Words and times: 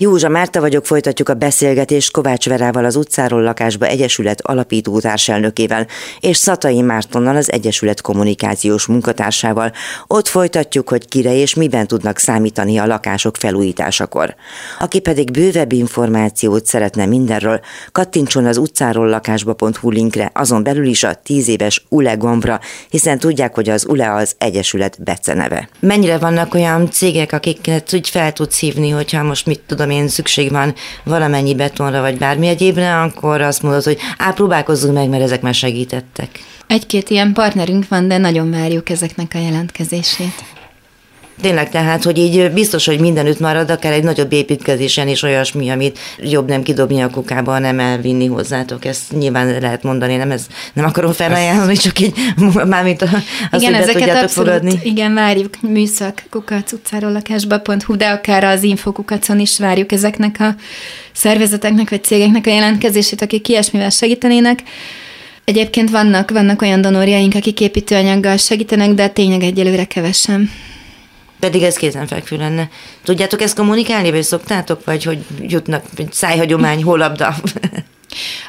Józsa 0.00 0.28
Márta 0.28 0.60
vagyok, 0.60 0.86
folytatjuk 0.86 1.28
a 1.28 1.34
beszélgetést 1.34 2.12
Kovács 2.12 2.48
Verával 2.48 2.84
az 2.84 2.96
utcáról 2.96 3.42
lakásba 3.42 3.86
Egyesület 3.86 4.40
alapító 4.40 5.00
társelnökével, 5.00 5.86
és 6.20 6.36
Szatai 6.36 6.82
Mártonnal 6.82 7.36
az 7.36 7.52
Egyesület 7.52 8.00
kommunikációs 8.00 8.86
munkatársával. 8.86 9.72
Ott 10.06 10.28
folytatjuk, 10.28 10.88
hogy 10.88 11.08
kire 11.08 11.34
és 11.34 11.54
miben 11.54 11.86
tudnak 11.86 12.18
számítani 12.18 12.78
a 12.78 12.86
lakások 12.86 13.36
felújításakor. 13.36 14.34
Aki 14.78 15.00
pedig 15.00 15.30
bővebb 15.30 15.72
információt 15.72 16.66
szeretne 16.66 17.06
mindenről, 17.06 17.60
kattintson 17.92 18.46
az 18.46 18.56
utcáról 18.56 19.08
lakásba.hu 19.08 19.90
linkre, 19.90 20.30
azon 20.34 20.62
belül 20.62 20.86
is 20.86 21.04
a 21.04 21.14
tíz 21.14 21.48
éves 21.48 21.84
ULE 21.88 22.14
gombra, 22.14 22.60
hiszen 22.90 23.18
tudják, 23.18 23.54
hogy 23.54 23.68
az 23.68 23.86
ULE 23.88 24.14
az 24.14 24.34
Egyesület 24.38 25.02
beceneve. 25.02 25.68
Mennyire 25.80 26.18
vannak 26.18 26.54
olyan 26.54 26.90
cégek, 26.90 27.32
akiket 27.32 27.94
úgy 27.94 28.08
fel 28.08 28.32
tudsz 28.32 28.58
hívni, 28.58 28.90
hogyha 28.90 29.22
most 29.22 29.46
mit 29.46 29.60
tudom 29.66 29.84
tudom 29.86 30.02
én, 30.02 30.08
szükség 30.08 30.50
van 30.50 30.74
valamennyi 31.04 31.54
betonra, 31.54 32.00
vagy 32.00 32.18
bármi 32.18 32.46
egyébre, 32.46 33.00
akkor 33.00 33.40
azt 33.40 33.62
mondod, 33.62 33.82
hogy 33.82 33.98
á, 34.18 34.30
próbálkozzunk 34.30 34.94
meg, 34.94 35.08
mert 35.08 35.22
ezek 35.22 35.40
már 35.40 35.54
segítettek. 35.54 36.28
Egy-két 36.66 37.10
ilyen 37.10 37.32
partnerünk 37.32 37.88
van, 37.88 38.08
de 38.08 38.18
nagyon 38.18 38.50
várjuk 38.50 38.88
ezeknek 38.88 39.32
a 39.34 39.38
jelentkezését. 39.38 40.55
Tényleg 41.40 41.70
tehát, 41.70 42.04
hogy 42.04 42.18
így 42.18 42.50
biztos, 42.52 42.86
hogy 42.86 43.00
mindenütt 43.00 43.38
marad, 43.40 43.70
akár 43.70 43.92
egy 43.92 44.02
nagyobb 44.02 44.32
építkezésen 44.32 45.08
is 45.08 45.22
olyasmi, 45.22 45.68
amit 45.68 45.98
jobb 46.18 46.48
nem 46.48 46.62
kidobni 46.62 47.00
a 47.02 47.10
kukába, 47.10 47.52
hanem 47.52 47.80
elvinni 47.80 48.26
hozzátok. 48.26 48.84
Ezt 48.84 49.12
nyilván 49.18 49.60
lehet 49.60 49.82
mondani, 49.82 50.16
nem, 50.16 50.30
ez, 50.30 50.46
nem 50.72 50.84
akarom 50.84 51.12
felajánlani, 51.12 51.76
csak 51.76 52.00
így 52.00 52.14
mármint 52.64 53.02
azt, 53.02 53.62
igen, 53.62 53.74
hogy 53.74 53.88
ezeket 53.88 54.22
abszolút, 54.22 54.30
fogadni. 54.30 54.80
Igen, 54.82 55.14
várjuk 55.14 55.60
műszak 55.60 56.22
kukac 56.30 56.72
utcáról 56.72 57.12
lakásba.hu, 57.12 57.96
de 57.96 58.08
akár 58.08 58.44
az 58.44 58.62
infokukacon 58.62 59.38
is 59.40 59.58
várjuk 59.58 59.92
ezeknek 59.92 60.36
a 60.40 60.54
szervezeteknek 61.12 61.90
vagy 61.90 62.04
cégeknek 62.04 62.46
a 62.46 62.50
jelentkezését, 62.50 63.22
akik 63.22 63.48
ilyesmivel 63.48 63.90
segítenének. 63.90 64.62
Egyébként 65.44 65.90
vannak, 65.90 66.30
vannak 66.30 66.62
olyan 66.62 66.80
donorjaink, 66.80 67.34
akik 67.34 67.60
építőanyaggal 67.60 68.36
segítenek, 68.36 68.90
de 68.90 69.08
tényleg 69.08 69.42
egyelőre 69.42 69.84
kevesen. 69.84 70.50
Pedig 71.40 71.62
ez 71.62 71.76
kézenfekvő 71.76 72.36
lenne. 72.36 72.68
Tudjátok 73.04 73.42
ezt 73.42 73.56
kommunikálni, 73.56 74.10
vagy 74.10 74.22
szoktátok, 74.22 74.84
vagy 74.84 75.04
hogy 75.04 75.18
jutnak, 75.40 75.84
szájhagyomány, 76.10 76.82
holabda? 76.82 77.34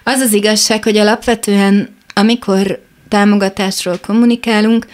Az 0.03 0.19
az 0.19 0.33
igazság, 0.33 0.83
hogy 0.83 0.97
alapvetően, 0.97 1.95
amikor 2.13 2.81
támogatásról 3.07 3.97
kommunikálunk, 4.05 4.87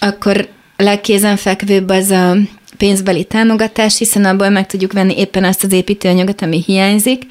akkor 0.00 0.48
legkézenfekvőbb 0.76 1.88
az 1.88 2.10
a 2.10 2.36
pénzbeli 2.76 3.24
támogatás, 3.24 3.98
hiszen 3.98 4.24
abból 4.24 4.48
meg 4.48 4.66
tudjuk 4.66 4.92
venni 4.92 5.18
éppen 5.18 5.44
azt 5.44 5.64
az 5.64 5.72
építőanyagot, 5.72 6.42
ami 6.42 6.62
hiányzik, 6.66 7.22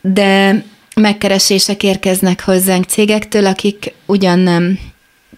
de 0.00 0.64
megkeresések 0.96 1.82
érkeznek 1.82 2.44
hozzánk 2.44 2.84
cégektől, 2.84 3.46
akik 3.46 3.92
ugyan 4.06 4.38
nem 4.38 4.78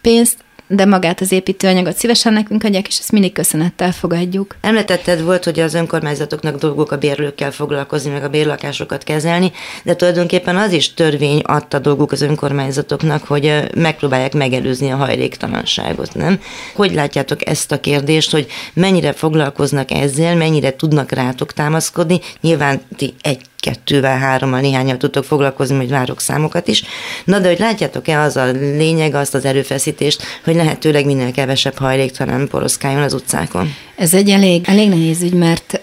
pénzt 0.00 0.36
de 0.66 0.84
magát 0.84 1.20
az 1.20 1.32
építőanyagot 1.32 1.96
szívesen 1.96 2.32
nekünk 2.32 2.64
adják, 2.64 2.86
és 2.86 2.98
ezt 2.98 3.12
mindig 3.12 3.32
köszönettel 3.32 3.92
fogadjuk. 3.92 4.56
Említetted 4.60 5.22
volt, 5.22 5.44
hogy 5.44 5.60
az 5.60 5.74
önkormányzatoknak 5.74 6.58
dolgok 6.58 6.92
a 6.92 6.96
bérlőkkel 6.96 7.52
foglalkozni, 7.52 8.10
meg 8.10 8.24
a 8.24 8.28
bérlakásokat 8.28 9.04
kezelni, 9.04 9.52
de 9.82 9.96
tulajdonképpen 9.96 10.56
az 10.56 10.72
is 10.72 10.94
törvény 10.94 11.40
adta 11.40 11.78
dolguk 11.78 12.12
az 12.12 12.22
önkormányzatoknak, 12.22 13.24
hogy 13.24 13.70
megpróbálják 13.74 14.34
megelőzni 14.34 14.90
a 14.90 14.96
hajléktalanságot, 14.96 16.14
nem? 16.14 16.40
Hogy 16.74 16.94
látjátok 16.94 17.48
ezt 17.48 17.72
a 17.72 17.80
kérdést, 17.80 18.30
hogy 18.30 18.46
mennyire 18.72 19.12
foglalkoznak 19.12 19.90
ezzel, 19.90 20.36
mennyire 20.36 20.76
tudnak 20.76 21.10
rátok 21.10 21.52
támaszkodni? 21.52 22.20
Nyilván 22.40 22.80
ti 22.96 23.14
egy 23.20 23.40
kettővel, 23.64 24.18
hárommal, 24.18 24.60
néhányal 24.60 24.96
tudtok 24.96 25.24
foglalkozni, 25.24 25.76
hogy 25.76 25.90
várok 25.90 26.20
számokat 26.20 26.68
is. 26.68 26.82
Na 27.24 27.38
de 27.38 27.48
hogy 27.48 27.58
látjátok-e 27.58 28.20
az 28.20 28.36
a 28.36 28.44
lényeg, 28.52 29.14
azt 29.14 29.34
az 29.34 29.44
erőfeszítést, 29.44 30.22
hogy 30.44 30.55
lehetőleg 30.55 31.06
minél 31.06 31.33
kevesebb 31.33 31.77
hajléktalan 31.77 32.48
poroszkáljon 32.48 33.02
az 33.02 33.12
utcákon? 33.12 33.74
Ez 33.96 34.14
egy 34.14 34.30
elég, 34.30 34.64
elég 34.66 34.89
nehéz 34.89 35.22
ügy, 35.22 35.33
mert 35.33 35.80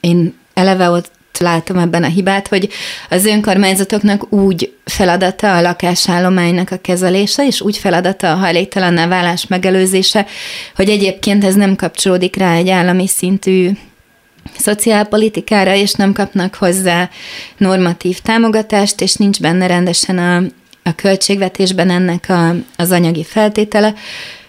én 0.00 0.34
eleve 0.54 0.90
ott 0.90 1.12
látom 1.38 1.78
ebben 1.78 2.02
a 2.02 2.06
hibát, 2.06 2.48
hogy 2.48 2.68
az 3.10 3.26
önkormányzatoknak 3.26 4.32
úgy 4.32 4.72
feladata 4.84 5.56
a 5.56 5.60
lakásállománynak 5.60 6.70
a 6.70 6.76
kezelése, 6.76 7.46
és 7.46 7.60
úgy 7.60 7.76
feladata 7.76 8.32
a 8.32 8.36
hajléktalanná 8.36 9.06
válás 9.06 9.46
megelőzése, 9.46 10.26
hogy 10.76 10.88
egyébként 10.88 11.44
ez 11.44 11.54
nem 11.54 11.76
kapcsolódik 11.76 12.36
rá 12.36 12.54
egy 12.54 12.68
állami 12.68 13.06
szintű 13.06 13.70
szociálpolitikára, 14.58 15.74
és 15.74 15.92
nem 15.92 16.12
kapnak 16.12 16.54
hozzá 16.54 17.10
normatív 17.56 18.18
támogatást, 18.18 19.00
és 19.00 19.14
nincs 19.14 19.40
benne 19.40 19.66
rendesen 19.66 20.18
a, 20.18 20.36
a 20.82 20.94
költségvetésben 20.94 21.90
ennek 21.90 22.28
a, 22.28 22.54
az 22.76 22.90
anyagi 22.90 23.24
feltétele. 23.24 23.94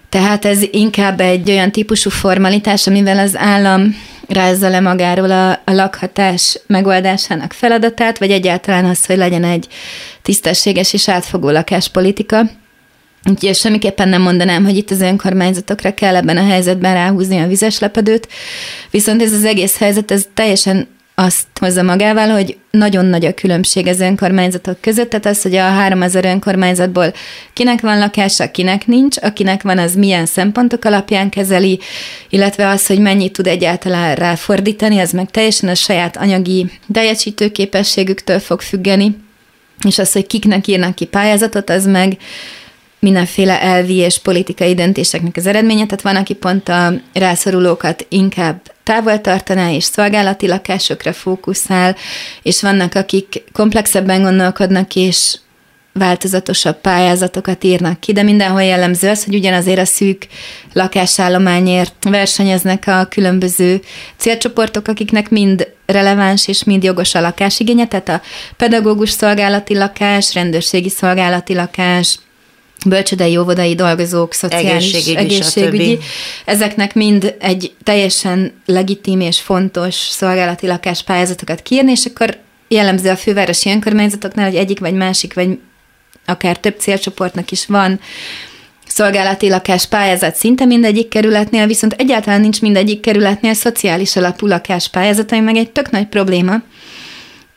Tehát 0.09 0.45
ez 0.45 0.61
inkább 0.71 1.19
egy 1.19 1.49
olyan 1.49 1.71
típusú 1.71 2.09
formalitás, 2.09 2.87
amivel 2.87 3.19
az 3.19 3.35
állam 3.37 3.95
rázza 4.27 4.69
le 4.69 4.79
magáról 4.79 5.31
a, 5.31 5.51
a 5.51 5.71
lakhatás 5.71 6.59
megoldásának 6.67 7.53
feladatát, 7.53 8.17
vagy 8.17 8.31
egyáltalán 8.31 8.85
az, 8.85 9.05
hogy 9.05 9.17
legyen 9.17 9.43
egy 9.43 9.67
tisztességes 10.21 10.93
és 10.93 11.09
átfogó 11.09 11.49
lakáspolitika. 11.49 12.41
Úgyhogy 13.29 13.55
semmiképpen 13.55 14.09
nem 14.09 14.21
mondanám, 14.21 14.63
hogy 14.63 14.77
itt 14.77 14.91
az 14.91 15.01
önkormányzatokra 15.01 15.93
kell 15.93 16.15
ebben 16.15 16.37
a 16.37 16.45
helyzetben 16.45 16.93
ráhúzni 16.93 17.37
a 17.37 17.47
vizes 17.47 17.79
lepedőt, 17.79 18.27
viszont 18.91 19.21
ez 19.21 19.33
az 19.33 19.45
egész 19.45 19.77
helyzet, 19.77 20.11
ez 20.11 20.25
teljesen 20.33 20.87
azt 21.15 21.47
hozza 21.59 21.83
magával, 21.83 22.29
hogy 22.29 22.57
nagyon 22.71 23.05
nagy 23.05 23.25
a 23.25 23.33
különbség 23.33 23.87
az 23.87 23.99
önkormányzatok 23.99 24.81
között, 24.81 25.09
tehát 25.09 25.25
az, 25.25 25.41
hogy 25.41 25.55
a 25.55 25.61
3000 25.61 26.25
önkormányzatból 26.25 27.13
kinek 27.53 27.81
van 27.81 27.99
lakása, 27.99 28.51
kinek 28.51 28.87
nincs, 28.87 29.17
akinek 29.21 29.61
van, 29.61 29.77
az 29.77 29.95
milyen 29.95 30.25
szempontok 30.25 30.85
alapján 30.85 31.29
kezeli, 31.29 31.79
illetve 32.29 32.67
az, 32.67 32.87
hogy 32.87 32.99
mennyit 32.99 33.33
tud 33.33 33.47
egyáltalán 33.47 34.15
ráfordítani, 34.15 34.99
az 34.99 35.11
meg 35.11 35.31
teljesen 35.31 35.69
a 35.69 35.75
saját 35.75 36.17
anyagi 36.17 36.65
teljesítő 36.93 37.49
képességüktől 37.49 38.39
fog 38.39 38.61
függeni, 38.61 39.15
és 39.87 39.97
az, 39.97 40.11
hogy 40.11 40.27
kiknek 40.27 40.67
írnak 40.67 40.95
ki 40.95 41.05
pályázatot, 41.05 41.69
az 41.69 41.85
meg 41.85 42.17
mindenféle 43.05 43.61
elvi 43.61 43.95
és 43.95 44.19
politikai 44.19 44.73
döntéseknek 44.73 45.35
az 45.35 45.45
eredménye, 45.47 45.85
tehát 45.85 46.01
van, 46.01 46.15
aki 46.15 46.33
pont 46.33 46.69
a 46.69 46.93
rászorulókat 47.13 48.05
inkább 48.09 48.61
távol 48.83 49.21
tartaná 49.21 49.71
és 49.71 49.83
szolgálati 49.83 50.47
lakásokra 50.47 51.13
fókuszál, 51.13 51.95
és 52.41 52.61
vannak, 52.61 52.95
akik 52.95 53.43
komplexebben 53.53 54.21
gondolkodnak, 54.21 54.95
és 54.95 55.37
változatosabb 55.93 56.81
pályázatokat 56.81 57.63
írnak 57.63 57.99
ki, 57.99 58.13
de 58.13 58.23
mindenhol 58.23 58.63
jellemző 58.63 59.09
az, 59.09 59.23
hogy 59.23 59.35
ugyanazért 59.35 59.79
a 59.79 59.85
szűk 59.85 60.27
lakásállományért 60.73 61.93
versenyeznek 62.09 62.83
a 62.87 63.05
különböző 63.09 63.81
célcsoportok, 64.17 64.87
akiknek 64.87 65.29
mind 65.29 65.67
releváns 65.85 66.47
és 66.47 66.63
mind 66.63 66.83
jogos 66.83 67.15
a 67.15 67.21
lakásigénye, 67.21 67.87
tehát 67.87 68.09
a 68.09 68.21
pedagógus 68.57 69.09
szolgálati 69.09 69.75
lakás, 69.77 70.33
rendőrségi 70.33 70.89
szolgálati 70.89 71.53
lakás, 71.53 72.19
bölcsödei, 72.85 73.37
óvodai 73.37 73.75
dolgozók, 73.75 74.33
szociális 74.33 74.93
egészségügyi, 74.93 75.17
egészségügyi. 75.17 75.99
ezeknek 76.45 76.93
mind 76.93 77.35
egy 77.39 77.73
teljesen 77.83 78.61
legitim 78.65 79.19
és 79.19 79.39
fontos 79.39 79.95
szolgálati 79.95 80.67
lakáspályázatokat 80.67 81.61
kiírni, 81.61 81.91
és 81.91 82.05
akkor 82.05 82.37
jellemző 82.67 83.09
a 83.09 83.15
fővárosi 83.15 83.69
önkormányzatoknál, 83.69 84.45
hogy 84.45 84.55
egyik 84.55 84.79
vagy 84.79 84.93
másik, 84.93 85.33
vagy 85.33 85.59
akár 86.25 86.57
több 86.57 86.79
célcsoportnak 86.79 87.51
is 87.51 87.65
van 87.65 87.99
szolgálati 88.87 89.49
lakás 89.49 89.85
pályázat 89.85 90.35
szinte 90.35 90.65
mindegyik 90.65 91.07
kerületnél, 91.07 91.67
viszont 91.67 91.93
egyáltalán 91.93 92.41
nincs 92.41 92.61
mindegyik 92.61 92.99
kerületnél 92.99 93.53
szociális 93.53 94.15
alapú 94.15 94.47
lakáspályázat, 94.47 95.31
ami 95.31 95.41
meg 95.41 95.55
egy 95.55 95.71
tök 95.71 95.89
nagy 95.89 96.07
probléma, 96.07 96.61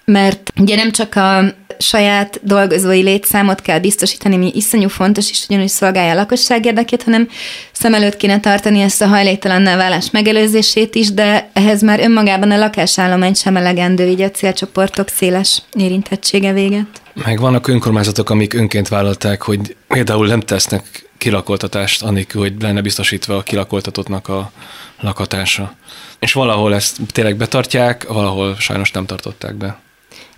mert 0.04 0.52
ugye 0.60 0.76
nem 0.76 0.92
csak 0.92 1.14
a 1.14 1.54
saját 1.78 2.40
dolgozói 2.42 3.02
létszámot 3.02 3.60
kell 3.60 3.78
biztosítani, 3.78 4.36
mi 4.36 4.50
iszonyú 4.54 4.88
fontos, 4.88 5.30
és 5.30 5.44
ugyanúgy 5.48 5.68
szolgálja 5.68 6.12
a 6.12 6.14
lakosság 6.14 6.64
érdekét, 6.64 7.02
hanem 7.02 7.28
szem 7.72 7.94
előtt 7.94 8.16
kéne 8.16 8.40
tartani 8.40 8.80
ezt 8.80 9.02
a 9.02 9.06
hajléktalanná 9.06 9.76
válás 9.76 10.10
megelőzését 10.10 10.94
is, 10.94 11.12
de 11.12 11.50
ehhez 11.52 11.82
már 11.82 12.00
önmagában 12.00 12.50
a 12.50 12.56
lakásállomány 12.56 13.34
sem 13.34 13.56
elegendő, 13.56 14.06
így 14.06 14.20
a 14.20 14.30
célcsoportok 14.30 15.08
széles 15.08 15.62
érintettsége 15.78 16.52
véget. 16.52 16.86
Meg 17.24 17.40
vannak 17.40 17.68
önkormányzatok, 17.68 18.30
amik 18.30 18.54
önként 18.54 18.88
vállalták, 18.88 19.42
hogy 19.42 19.76
például 19.88 20.26
nem 20.26 20.40
tesznek 20.40 21.08
kilakoltatást, 21.18 22.02
anélkül, 22.02 22.40
hogy 22.40 22.54
lenne 22.60 22.80
biztosítva 22.80 23.36
a 23.36 23.42
kilakoltatottnak 23.42 24.28
a 24.28 24.50
lakatása. 25.00 25.74
És 26.18 26.32
valahol 26.32 26.74
ezt 26.74 26.96
tényleg 27.12 27.36
betartják, 27.36 28.06
valahol 28.08 28.56
sajnos 28.58 28.90
nem 28.90 29.06
tartották 29.06 29.54
be. 29.54 29.78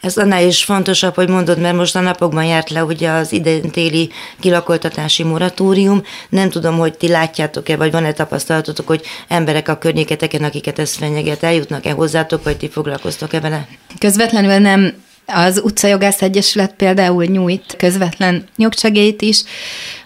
Ez 0.00 0.16
annál 0.16 0.46
is 0.46 0.64
fontosabb, 0.64 1.14
hogy 1.14 1.28
mondod, 1.28 1.58
mert 1.58 1.76
most 1.76 1.96
a 1.96 2.00
napokban 2.00 2.44
járt 2.44 2.70
le 2.70 2.84
ugye 2.84 3.10
az 3.10 3.32
idén 3.32 3.70
téli 3.70 4.10
kilakoltatási 4.40 5.22
moratórium. 5.22 6.02
Nem 6.28 6.50
tudom, 6.50 6.78
hogy 6.78 6.96
ti 6.96 7.08
látjátok-e, 7.08 7.76
vagy 7.76 7.90
van-e 7.90 8.12
tapasztalatotok, 8.12 8.86
hogy 8.86 9.02
emberek 9.28 9.68
a 9.68 9.78
környéketeken, 9.78 10.44
akiket 10.44 10.78
ez 10.78 10.94
fenyeget, 10.94 11.42
eljutnak-e 11.42 11.92
hozzátok, 11.92 12.44
vagy 12.44 12.56
ti 12.56 12.68
foglalkoztok-e 12.68 13.40
vele? 13.40 13.68
Közvetlenül 13.98 14.58
nem 14.58 14.94
az 15.26 15.60
Utcajogász 15.64 16.22
Egyesület 16.22 16.74
például 16.74 17.24
nyújt 17.24 17.74
közvetlen 17.76 18.44
jogsegélyt 18.56 19.22
is, 19.22 19.42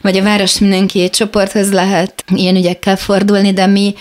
vagy 0.01 0.17
a 0.17 0.23
Város 0.23 0.59
Mindenki 0.59 1.11
csoporthoz 1.11 1.73
lehet 1.73 2.25
ilyen 2.35 2.57
ügyekkel 2.57 2.97
fordulni, 2.97 3.53
de 3.53 3.67
mi 3.67 3.95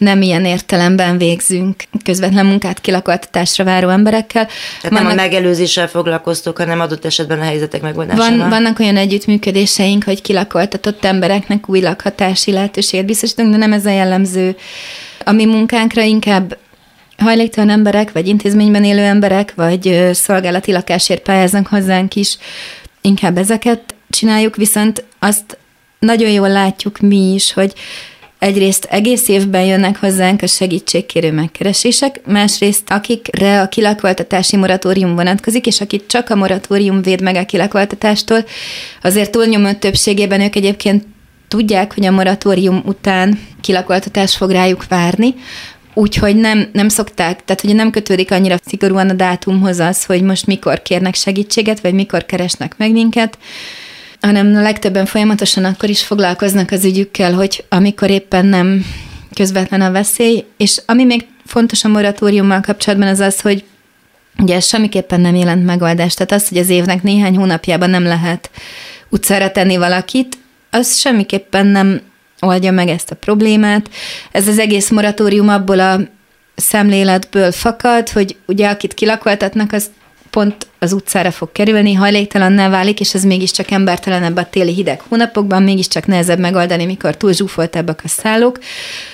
nem 0.00 0.22
ilyen 0.22 0.44
értelemben 0.44 1.18
végzünk 1.18 1.82
közvetlen 2.04 2.46
munkát 2.46 2.80
kilakoltatásra 2.80 3.64
váró 3.64 3.88
emberekkel. 3.88 4.46
Tehát 4.46 4.98
vannak, 4.98 5.02
nem 5.02 5.18
a 5.18 5.22
megelőzéssel 5.22 5.88
foglalkoztok, 5.88 6.56
hanem 6.58 6.80
adott 6.80 7.04
esetben 7.04 7.40
a 7.40 7.42
helyzetek 7.42 7.82
megoldásával. 7.82 8.38
Van, 8.38 8.48
vannak 8.48 8.78
olyan 8.78 8.96
együttműködéseink, 8.96 10.04
hogy 10.04 10.22
kilakoltatott 10.22 11.04
embereknek 11.04 11.68
új 11.68 11.80
lakhatási 11.80 12.52
lehetőséget 12.52 13.06
biztosítunk, 13.06 13.50
de 13.50 13.56
nem 13.56 13.72
ez 13.72 13.86
a 13.86 13.90
jellemző. 13.90 14.56
A 15.24 15.32
mi 15.32 15.44
munkánkra 15.44 16.02
inkább 16.02 16.56
hajléktalan 17.16 17.70
emberek, 17.70 18.12
vagy 18.12 18.28
intézményben 18.28 18.84
élő 18.84 19.02
emberek, 19.02 19.52
vagy 19.56 20.10
szolgálati 20.12 20.72
lakásért 20.72 21.22
pályáznak 21.22 21.66
hozzánk 21.66 22.14
is, 22.14 22.38
inkább 23.00 23.38
ezeket 23.38 23.94
csináljuk, 24.10 24.56
viszont 24.56 25.04
azt 25.18 25.58
nagyon 25.98 26.30
jól 26.30 26.48
látjuk 26.48 26.98
mi 26.98 27.32
is, 27.34 27.52
hogy 27.52 27.72
egyrészt 28.40 28.84
egész 28.84 29.28
évben 29.28 29.64
jönnek 29.64 29.96
hozzánk 29.96 30.42
a 30.42 30.46
segítségkérő 30.46 31.32
megkeresések, 31.32 32.20
másrészt 32.26 32.90
akikre 32.90 33.60
a 33.60 33.68
kilakoltatási 33.68 34.56
moratórium 34.56 35.14
vonatkozik, 35.14 35.66
és 35.66 35.80
akit 35.80 36.06
csak 36.06 36.30
a 36.30 36.34
moratórium 36.34 37.02
véd 37.02 37.22
meg 37.22 37.34
a 37.34 37.44
kilakoltatástól, 37.44 38.44
azért 39.02 39.30
túlnyomó 39.30 39.72
többségében 39.72 40.40
ők 40.40 40.56
egyébként 40.56 41.04
tudják, 41.48 41.94
hogy 41.94 42.06
a 42.06 42.10
moratórium 42.10 42.82
után 42.86 43.40
kilakoltatás 43.60 44.36
fog 44.36 44.50
rájuk 44.50 44.88
várni, 44.88 45.34
Úgyhogy 45.94 46.36
nem, 46.36 46.68
nem 46.72 46.88
szokták, 46.88 47.44
tehát 47.44 47.60
hogy 47.60 47.74
nem 47.74 47.90
kötődik 47.90 48.30
annyira 48.30 48.56
szigorúan 48.64 49.08
a 49.08 49.12
dátumhoz 49.12 49.78
az, 49.78 50.04
hogy 50.04 50.22
most 50.22 50.46
mikor 50.46 50.82
kérnek 50.82 51.14
segítséget, 51.14 51.80
vagy 51.80 51.94
mikor 51.94 52.26
keresnek 52.26 52.74
meg 52.76 52.92
minket, 52.92 53.38
hanem 54.20 54.56
a 54.56 54.62
legtöbben 54.62 55.06
folyamatosan 55.06 55.64
akkor 55.64 55.88
is 55.88 56.04
foglalkoznak 56.04 56.70
az 56.70 56.84
ügyükkel, 56.84 57.32
hogy 57.32 57.64
amikor 57.68 58.10
éppen 58.10 58.46
nem 58.46 58.84
közvetlen 59.34 59.80
a 59.80 59.90
veszély, 59.90 60.44
és 60.56 60.80
ami 60.86 61.04
még 61.04 61.26
fontos 61.46 61.84
a 61.84 61.88
moratóriummal 61.88 62.60
kapcsolatban 62.60 63.08
az 63.08 63.20
az, 63.20 63.40
hogy 63.40 63.64
ugye 64.38 64.54
ez 64.54 64.66
semmiképpen 64.66 65.20
nem 65.20 65.34
jelent 65.34 65.64
megoldást. 65.64 66.16
Tehát 66.16 66.32
az, 66.32 66.48
hogy 66.48 66.58
az 66.58 66.68
évnek 66.68 67.02
néhány 67.02 67.36
hónapjában 67.36 67.90
nem 67.90 68.02
lehet 68.02 68.50
utcára 69.08 69.50
tenni 69.50 69.76
valakit, 69.76 70.38
az 70.70 70.98
semmiképpen 70.98 71.66
nem 71.66 72.00
oldja 72.40 72.70
meg 72.70 72.88
ezt 72.88 73.10
a 73.10 73.14
problémát. 73.14 73.90
Ez 74.30 74.48
az 74.48 74.58
egész 74.58 74.90
moratórium 74.90 75.48
abból 75.48 75.80
a 75.80 76.00
szemléletből 76.54 77.52
fakad, 77.52 78.08
hogy 78.08 78.36
ugye 78.46 78.68
akit 78.68 78.94
kilakoltatnak, 78.94 79.72
az 79.72 79.90
pont 80.30 80.66
az 80.78 80.92
utcára 80.92 81.30
fog 81.30 81.52
kerülni, 81.52 81.92
hajléktalanná 81.92 82.68
válik, 82.68 83.00
és 83.00 83.14
ez 83.14 83.24
mégiscsak 83.24 83.70
embertelenebb 83.70 84.36
a 84.36 84.48
téli 84.50 84.74
hideg 84.74 85.00
hónapokban, 85.08 85.62
mégiscsak 85.62 86.06
nehezebb 86.06 86.38
megoldani, 86.38 86.84
mikor 86.84 87.16
túl 87.16 87.32
zsúfoltabbak 87.32 88.00
a 88.04 88.08
szállók. 88.08 88.58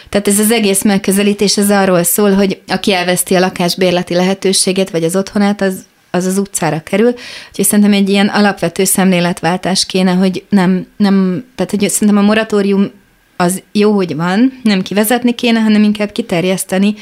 Tehát 0.09 0.29
ez 0.29 0.39
az 0.39 0.51
egész 0.51 0.83
megközelítés 0.83 1.57
ez 1.57 1.71
arról 1.71 2.03
szól, 2.03 2.33
hogy 2.33 2.61
aki 2.67 2.93
elveszti 2.93 3.35
a 3.35 3.41
lakásbérleti 3.41 4.15
lehetőséget, 4.15 4.91
vagy 4.91 5.05
az 5.05 5.17
otthonát, 5.17 5.61
az 5.61 5.85
az 6.11 6.25
az 6.25 6.39
utcára 6.39 6.81
kerül. 6.83 7.15
Úgyhogy 7.49 7.65
szerintem 7.65 7.93
egy 7.93 8.09
ilyen 8.09 8.29
alapvető 8.29 8.85
szemléletváltás 8.85 9.87
kéne, 9.87 10.13
hogy 10.13 10.45
nem, 10.49 10.87
nem 10.97 11.45
tehát 11.55 11.71
hogy 11.71 11.91
szerintem 11.91 12.17
a 12.17 12.27
moratórium 12.27 12.91
az 13.37 13.63
jó, 13.73 13.93
hogy 13.93 14.17
van, 14.17 14.61
nem 14.63 14.83
kivezetni 14.83 15.35
kéne, 15.35 15.61
hanem 15.61 15.83
inkább 15.83 16.13
kiterjeszteni 16.13 16.95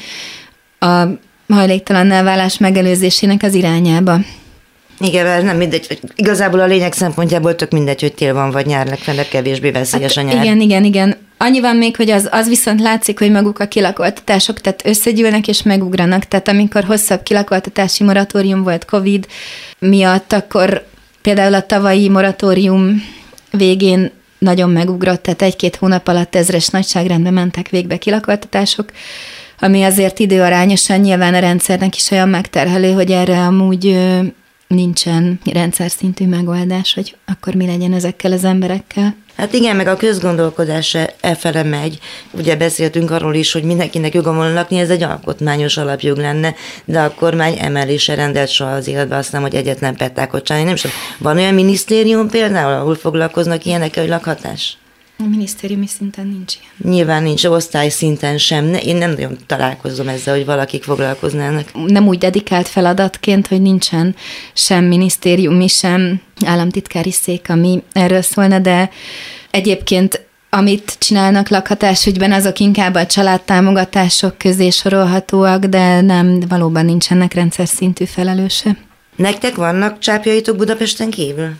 a 0.79 1.03
hajléktalan 1.47 2.07
válás 2.07 2.57
megelőzésének 2.57 3.43
az 3.43 3.53
irányába. 3.53 4.19
Igen, 4.99 5.25
ez 5.25 5.43
nem 5.43 5.57
mindegy. 5.57 5.99
Igazából 6.15 6.59
a 6.59 6.65
lényeg 6.65 6.93
szempontjából 6.93 7.55
tök 7.55 7.71
mindegy, 7.71 8.01
hogy 8.01 8.13
tél 8.13 8.33
van 8.33 8.51
vagy 8.51 8.65
nyár, 8.65 8.87
legfeljebb 8.87 9.27
kevésbé 9.27 9.71
veszélyes 9.71 10.15
hát, 10.15 10.25
a 10.25 10.27
nyár. 10.27 10.43
Igen, 10.43 10.61
igen, 10.61 10.83
igen. 10.83 11.17
Annyi 11.37 11.61
van 11.61 11.75
még, 11.75 11.95
hogy 11.95 12.09
az, 12.09 12.27
az 12.31 12.47
viszont 12.47 12.81
látszik, 12.81 13.19
hogy 13.19 13.31
maguk 13.31 13.59
a 13.59 13.67
kilakoltatások, 13.67 14.61
tehát 14.61 14.81
összegyűlnek 14.85 15.47
és 15.47 15.63
megugranak. 15.63 16.25
Tehát 16.25 16.47
amikor 16.47 16.83
hosszabb 16.83 17.23
kilakoltatási 17.23 18.03
moratórium 18.03 18.63
volt 18.63 18.85
COVID 18.85 19.27
miatt, 19.79 20.33
akkor 20.33 20.85
például 21.21 21.53
a 21.53 21.65
tavalyi 21.65 22.09
moratórium 22.09 23.03
végén 23.51 24.11
nagyon 24.37 24.69
megugrott, 24.69 25.23
tehát 25.23 25.41
egy-két 25.41 25.75
hónap 25.75 26.07
alatt 26.07 26.35
ezres 26.35 26.67
nagyságrendben 26.67 27.33
mentek 27.33 27.69
végbe 27.69 27.97
kilakoltatások, 27.97 28.91
ami 29.59 29.83
azért 29.83 30.19
időarányosan 30.19 30.99
nyilván 30.99 31.33
a 31.33 31.39
rendszernek 31.39 31.95
is 31.95 32.11
olyan 32.11 32.29
megterhelő, 32.29 32.91
hogy 32.91 33.11
erre 33.11 33.39
amúgy 33.39 33.97
nincsen 34.67 35.39
rendszer 35.51 35.91
szintű 35.91 36.27
megoldás, 36.27 36.93
hogy 36.93 37.15
akkor 37.25 37.53
mi 37.53 37.65
legyen 37.65 37.93
ezekkel 37.93 38.31
az 38.31 38.43
emberekkel. 38.43 39.15
Hát 39.37 39.53
igen, 39.53 39.75
meg 39.75 39.87
a 39.87 39.95
közgondolkodás 39.95 40.95
e 41.19 41.35
fele 41.35 41.63
megy. 41.63 41.99
Ugye 42.31 42.55
beszéltünk 42.55 43.11
arról 43.11 43.33
is, 43.33 43.51
hogy 43.51 43.63
mindenkinek 43.63 44.13
joga 44.13 44.33
van 44.33 44.53
lakni, 44.53 44.79
ez 44.79 44.89
egy 44.89 45.03
alkotmányos 45.03 45.77
alapjog 45.77 46.17
lenne, 46.17 46.55
de 46.85 47.01
a 47.01 47.13
kormány 47.13 47.57
emelése 47.59 48.15
rendelt 48.15 48.49
soha 48.49 48.71
az 48.71 48.87
életbe, 48.87 49.15
aztán, 49.15 49.41
hogy 49.41 49.55
egyetlen 49.55 49.95
pettákot 49.95 50.43
csinálni. 50.43 50.67
Nem 50.67 50.75
tudom, 50.75 50.95
van 51.17 51.37
olyan 51.37 51.53
minisztérium 51.53 52.29
például, 52.29 52.73
ahol 52.73 52.95
foglalkoznak 52.95 53.65
ilyenek, 53.65 53.95
hogy 53.95 54.07
lakhatás? 54.07 54.77
A 55.17 55.23
minisztériumi 55.23 55.87
szinten 55.87 56.27
nincs 56.27 56.53
ilyen. 56.55 56.93
Nyilván 56.95 57.23
nincs, 57.23 57.43
osztály 57.43 57.89
szinten 57.89 58.37
sem. 58.37 58.73
Én 58.73 58.95
nem 58.95 59.11
nagyon 59.11 59.37
találkozom 59.45 60.07
ezzel, 60.07 60.35
hogy 60.35 60.45
valakik 60.45 60.83
foglalkoznának. 60.83 61.71
Nem 61.85 62.07
úgy 62.07 62.17
dedikált 62.17 62.67
feladatként, 62.67 63.47
hogy 63.47 63.61
nincsen 63.61 64.15
sem 64.53 64.83
minisztériumi, 64.83 65.67
sem 65.67 66.21
államtitkári 66.45 67.11
szék, 67.11 67.49
ami 67.49 67.83
erről 67.91 68.21
szólna, 68.21 68.59
de 68.59 68.89
egyébként 69.51 70.25
amit 70.49 70.95
csinálnak 70.99 71.49
lakhatásügyben, 71.49 72.31
azok 72.31 72.59
inkább 72.59 72.95
a 72.95 73.05
családtámogatások 73.05 74.37
közé 74.37 74.69
sorolhatóak, 74.69 75.65
de 75.65 76.01
nem, 76.01 76.39
valóban 76.39 76.85
nincsenek 76.85 77.33
rendszer 77.33 77.67
szintű 77.67 78.05
felelőse. 78.05 78.77
Nektek 79.15 79.55
vannak 79.55 79.99
csápjaitok 79.99 80.57
Budapesten 80.57 81.09
kívül? 81.09 81.51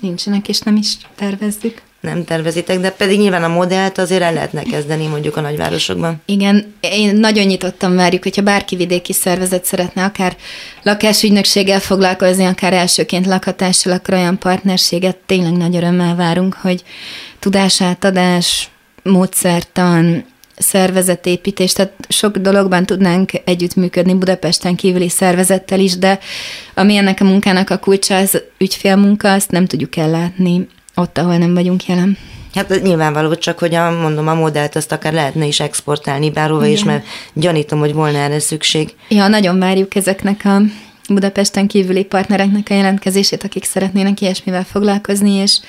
Nincsenek, 0.00 0.48
és 0.48 0.60
nem 0.60 0.76
is 0.76 0.96
tervezzük 1.14 1.82
nem 2.04 2.24
tervezitek, 2.24 2.80
de 2.80 2.90
pedig 2.90 3.18
nyilván 3.18 3.44
a 3.44 3.48
modellt 3.48 3.98
azért 3.98 4.22
el 4.22 4.32
lehetne 4.32 4.62
kezdeni 4.62 5.06
mondjuk 5.06 5.36
a 5.36 5.40
nagyvárosokban. 5.40 6.22
Igen, 6.26 6.74
én 6.80 7.16
nagyon 7.16 7.44
nyitottan 7.44 7.94
várjuk, 7.94 8.22
hogyha 8.22 8.42
bárki 8.42 8.76
vidéki 8.76 9.12
szervezet 9.12 9.64
szeretne 9.64 10.04
akár 10.04 10.36
lakásügynökséggel 10.82 11.80
foglalkozni, 11.80 12.44
akár 12.44 12.72
elsőként 12.72 13.26
lakhatással, 13.26 13.92
akkor 13.92 14.14
olyan 14.14 14.38
partnerséget 14.38 15.16
tényleg 15.16 15.52
nagy 15.52 15.76
örömmel 15.76 16.14
várunk, 16.14 16.54
hogy 16.54 16.82
tudásátadás, 17.38 18.68
módszertan, 19.02 20.24
szervezetépítés, 20.56 21.72
tehát 21.72 21.92
sok 22.08 22.36
dologban 22.36 22.86
tudnánk 22.86 23.30
együttműködni 23.44 24.14
Budapesten 24.14 24.74
kívüli 24.74 25.08
szervezettel 25.08 25.80
is, 25.80 25.98
de 25.98 26.18
ami 26.74 26.96
ennek 26.96 27.20
a 27.20 27.24
munkának 27.24 27.70
a 27.70 27.78
kulcsa, 27.78 28.16
az 28.16 28.42
ügyfélmunka, 28.58 29.32
azt 29.32 29.50
nem 29.50 29.66
tudjuk 29.66 29.96
ellátni 29.96 30.68
ott, 30.94 31.18
ahol 31.18 31.36
nem 31.36 31.54
vagyunk 31.54 31.86
jelen. 31.86 32.18
Hát 32.54 32.82
nyilvánvaló, 32.82 33.34
csak 33.34 33.58
hogy 33.58 33.74
a, 33.74 33.90
mondom, 33.90 34.28
a 34.28 34.34
modellt 34.34 34.76
azt 34.76 34.92
akár 34.92 35.12
lehetne 35.12 35.46
is 35.46 35.60
exportálni 35.60 36.30
bárhova 36.30 36.66
is, 36.66 36.84
mert 36.84 37.06
gyanítom, 37.32 37.78
hogy 37.78 37.92
volna 37.92 38.18
erre 38.18 38.38
szükség. 38.38 38.94
Ja, 39.08 39.28
nagyon 39.28 39.58
várjuk 39.58 39.94
ezeknek 39.94 40.44
a 40.44 40.60
Budapesten 41.08 41.66
kívüli 41.66 42.04
partnereknek 42.04 42.66
a 42.70 42.74
jelentkezését, 42.74 43.44
akik 43.44 43.64
szeretnének 43.64 44.20
ilyesmivel 44.20 44.64
foglalkozni, 44.64 45.30
és 45.30 45.60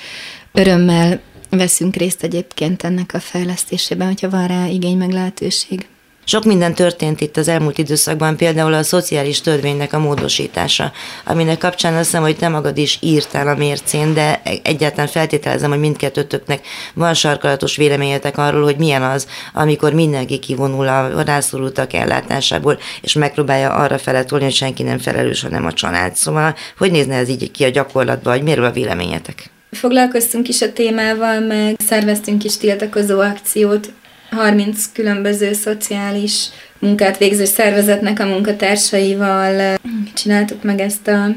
örömmel 0.52 1.20
veszünk 1.50 1.96
részt 1.96 2.22
egyébként 2.22 2.82
ennek 2.82 3.14
a 3.14 3.20
fejlesztésében, 3.20 4.06
hogyha 4.06 4.30
van 4.30 4.46
rá 4.46 4.66
igény 4.66 4.96
meg 4.96 5.10
lehetőség. 5.10 5.86
Sok 6.28 6.44
minden 6.44 6.74
történt 6.74 7.20
itt 7.20 7.36
az 7.36 7.48
elmúlt 7.48 7.78
időszakban, 7.78 8.36
például 8.36 8.74
a 8.74 8.82
szociális 8.82 9.40
törvénynek 9.40 9.92
a 9.92 9.98
módosítása, 9.98 10.92
aminek 11.24 11.58
kapcsán 11.58 11.94
azt 11.94 12.04
hiszem, 12.04 12.22
hogy 12.22 12.36
te 12.36 12.48
magad 12.48 12.78
is 12.78 12.98
írtál 13.00 13.48
a 13.48 13.54
mércén, 13.54 14.14
de 14.14 14.40
egyáltalán 14.62 15.06
feltételezem, 15.06 15.70
hogy 15.70 15.78
mindkettőtöknek 15.78 16.66
van 16.94 17.14
sarkalatos 17.14 17.76
véleményetek 17.76 18.38
arról, 18.38 18.62
hogy 18.62 18.76
milyen 18.76 19.02
az, 19.02 19.26
amikor 19.54 19.92
mindenki 19.92 20.38
kivonul 20.38 20.88
a 20.88 21.22
rászorultak 21.22 21.92
ellátásából, 21.92 22.78
és 23.00 23.12
megpróbálja 23.12 23.70
arra 23.70 23.98
feletolni, 23.98 24.44
hogy 24.44 24.54
senki 24.54 24.82
nem 24.82 24.98
felelős, 24.98 25.42
hanem 25.42 25.66
a 25.66 25.72
család. 25.72 26.16
Szóval, 26.16 26.54
hogy 26.78 26.90
nézne 26.90 27.14
ez 27.14 27.28
így 27.28 27.50
ki 27.50 27.64
a 27.64 27.70
gyakorlatban, 27.70 28.32
hogy 28.32 28.42
miről 28.42 28.64
a 28.64 28.70
véleményetek? 28.70 29.50
Foglalkoztunk 29.70 30.48
is 30.48 30.62
a 30.62 30.72
témával, 30.72 31.40
meg 31.40 31.76
szerveztünk 31.86 32.44
is 32.44 32.56
tiltakozó 32.56 33.20
akciót 33.20 33.88
30 34.36 34.92
különböző 34.92 35.52
szociális 35.52 36.48
munkát 36.78 37.18
végző 37.18 37.44
szervezetnek 37.44 38.20
a 38.20 38.26
munkatársaival 38.26 39.78
csináltuk 40.14 40.62
meg 40.62 40.80
ezt 40.80 41.08
a 41.08 41.34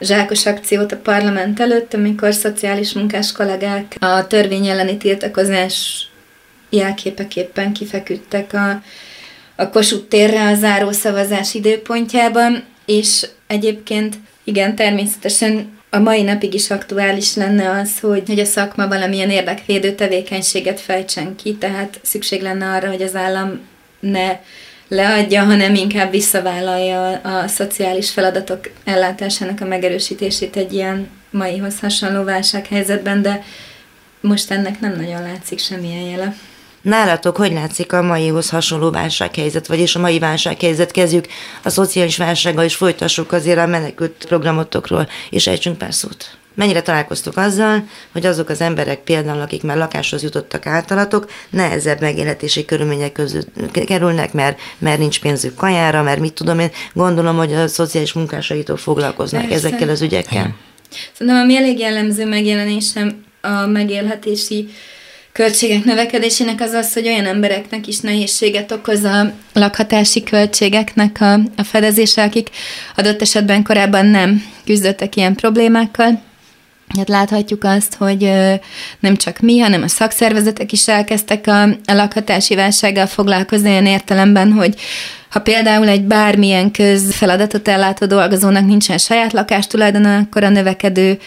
zsákos 0.00 0.46
akciót 0.46 0.92
a 0.92 0.96
parlament 0.96 1.60
előtt, 1.60 1.94
amikor 1.94 2.34
szociális 2.34 2.92
munkás 2.92 3.32
kollégák 3.32 3.96
a 4.00 4.26
törvény 4.26 4.66
elleni 4.66 4.96
tiltakozás 4.96 6.06
jelképeképpen 6.70 7.72
kifeküdtek 7.72 8.52
a, 8.52 8.82
a 9.56 9.68
Kossuth 9.68 10.08
térre 10.08 10.46
a 10.46 10.54
zárószavazás 10.54 11.54
időpontjában, 11.54 12.64
és 12.86 13.26
egyébként 13.46 14.16
igen, 14.44 14.74
természetesen 14.74 15.80
a 15.94 15.98
mai 15.98 16.22
napig 16.22 16.54
is 16.54 16.70
aktuális 16.70 17.34
lenne 17.34 17.70
az, 17.70 18.00
hogy, 18.00 18.22
hogy 18.26 18.38
a 18.38 18.44
szakma 18.44 18.88
valamilyen 18.88 19.30
érdekvédő 19.30 19.94
tevékenységet 19.94 20.80
fejtsen 20.80 21.36
ki, 21.36 21.54
tehát 21.54 22.00
szükség 22.02 22.42
lenne 22.42 22.66
arra, 22.66 22.88
hogy 22.88 23.02
az 23.02 23.14
állam 23.14 23.60
ne 24.00 24.38
leadja, 24.88 25.44
hanem 25.44 25.74
inkább 25.74 26.10
visszavállalja 26.10 27.10
a, 27.10 27.48
szociális 27.48 28.10
feladatok 28.10 28.70
ellátásának 28.84 29.60
a 29.60 29.64
megerősítését 29.64 30.56
egy 30.56 30.72
ilyen 30.72 31.08
maihoz 31.30 31.80
hasonló 31.80 32.24
válsághelyzetben, 32.24 33.22
de 33.22 33.42
most 34.20 34.50
ennek 34.50 34.80
nem 34.80 34.96
nagyon 34.96 35.22
látszik 35.22 35.58
semmilyen 35.58 36.08
jele. 36.08 36.34
Nálatok 36.82 37.36
hogy 37.36 37.52
látszik 37.52 37.92
a 37.92 38.02
maihoz 38.02 38.50
hasonló 38.50 38.90
válsághelyzet, 38.90 39.66
vagyis 39.66 39.94
a 39.94 40.00
mai 40.00 40.18
válsághelyzet 40.18 40.90
kezdjük 40.90 41.26
a 41.62 41.68
szociális 41.68 42.16
válsággal, 42.16 42.64
és 42.64 42.74
folytassuk 42.74 43.32
azért 43.32 43.58
a 43.58 43.66
menekült 43.66 44.24
programotokról, 44.28 45.08
és 45.30 45.46
ejtsünk 45.46 45.78
pár 45.78 45.94
szót. 45.94 46.36
Mennyire 46.54 46.82
találkoztok 46.82 47.36
azzal, 47.36 47.84
hogy 48.12 48.26
azok 48.26 48.48
az 48.48 48.60
emberek 48.60 48.98
például, 48.98 49.40
akik 49.40 49.62
már 49.62 49.76
lakáshoz 49.76 50.22
jutottak 50.22 50.66
általatok, 50.66 51.30
nehezebb 51.50 52.00
megélhetési 52.00 52.64
körülmények 52.64 53.12
között 53.12 53.70
kerülnek, 53.84 54.32
mert, 54.32 54.58
mert 54.78 54.98
nincs 54.98 55.20
pénzük 55.20 55.54
kajára, 55.54 56.02
mert 56.02 56.20
mit 56.20 56.32
tudom 56.32 56.58
én, 56.58 56.70
gondolom, 56.92 57.36
hogy 57.36 57.52
a 57.52 57.68
szociális 57.68 58.12
munkásaitól 58.12 58.76
foglalkoznak 58.76 59.40
Persze. 59.48 59.66
ezekkel 59.66 59.88
az 59.88 60.02
ügyekkel. 60.02 60.54
Szerintem 61.12 61.42
ami 61.42 61.56
elég 61.56 61.78
jellemző 61.78 62.26
megjelenésem 62.26 63.24
a 63.40 63.66
megélhetési 63.66 64.68
költségek 65.32 65.84
növekedésének 65.84 66.60
az 66.60 66.72
az, 66.72 66.92
hogy 66.92 67.06
olyan 67.06 67.26
embereknek 67.26 67.86
is 67.86 68.00
nehézséget 68.00 68.72
okoz 68.72 69.04
a 69.04 69.32
lakhatási 69.52 70.22
költségeknek 70.22 71.20
a, 71.20 71.32
a 71.32 71.62
fedezése, 71.62 72.22
akik 72.22 72.50
adott 72.96 73.20
esetben 73.20 73.62
korábban 73.62 74.06
nem 74.06 74.44
küzdöttek 74.64 75.16
ilyen 75.16 75.34
problémákkal. 75.34 76.22
Hát 76.96 77.08
láthatjuk 77.08 77.64
azt, 77.64 77.94
hogy 77.94 78.32
nem 79.00 79.16
csak 79.16 79.38
mi, 79.38 79.58
hanem 79.58 79.82
a 79.82 79.88
szakszervezetek 79.88 80.72
is 80.72 80.88
elkezdtek 80.88 81.46
a, 81.46 81.62
a 81.62 81.92
lakhatási 81.92 82.54
válsággal 82.54 83.06
foglalkozni 83.06 83.70
olyan 83.70 83.86
értelemben, 83.86 84.52
hogy 84.52 84.74
ha 85.30 85.40
például 85.40 85.88
egy 85.88 86.02
bármilyen 86.02 86.70
közfeladatot 86.70 87.68
ellátó 87.68 88.06
dolgozónak 88.06 88.66
nincsen 88.66 88.98
saját 88.98 89.32
lakástulajdona, 89.32 90.16
akkor 90.16 90.44
a 90.44 90.48
növekedő 90.48 91.18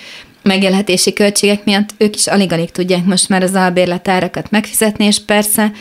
megélhetési 0.46 1.14
költségek 1.14 1.64
miatt 1.64 1.90
ők 1.98 2.16
is 2.16 2.28
alig-alig 2.28 2.72
tudják 2.72 3.06
most 3.06 3.30
már 3.30 3.44
az 3.44 3.54
albérletárakat 3.54 4.52
megfizetni, 4.52 5.06
és 5.06 5.20
persze 5.20 5.72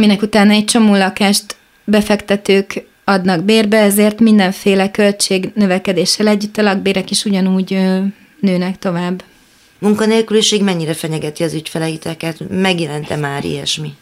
minek 0.00 0.22
utána 0.22 0.52
egy 0.52 0.64
csomó 0.64 0.94
lakást 0.94 1.56
befektetők 1.84 2.86
adnak 3.04 3.44
bérbe, 3.44 3.78
ezért 3.78 4.20
mindenféle 4.20 4.90
költség 4.90 5.50
növekedéssel 5.54 6.28
együtt 6.28 6.58
a 6.58 6.62
lakbérek 6.62 7.10
is 7.10 7.24
ugyanúgy 7.24 7.78
nőnek 8.40 8.78
tovább. 8.78 9.22
Munkanélküliség 9.78 10.62
mennyire 10.62 10.94
fenyegeti 10.94 11.42
az 11.42 11.54
ügyfeleiteket? 11.54 12.36
Megjelente 12.50 13.16
már 13.16 13.44
ilyesmi? 13.44 13.92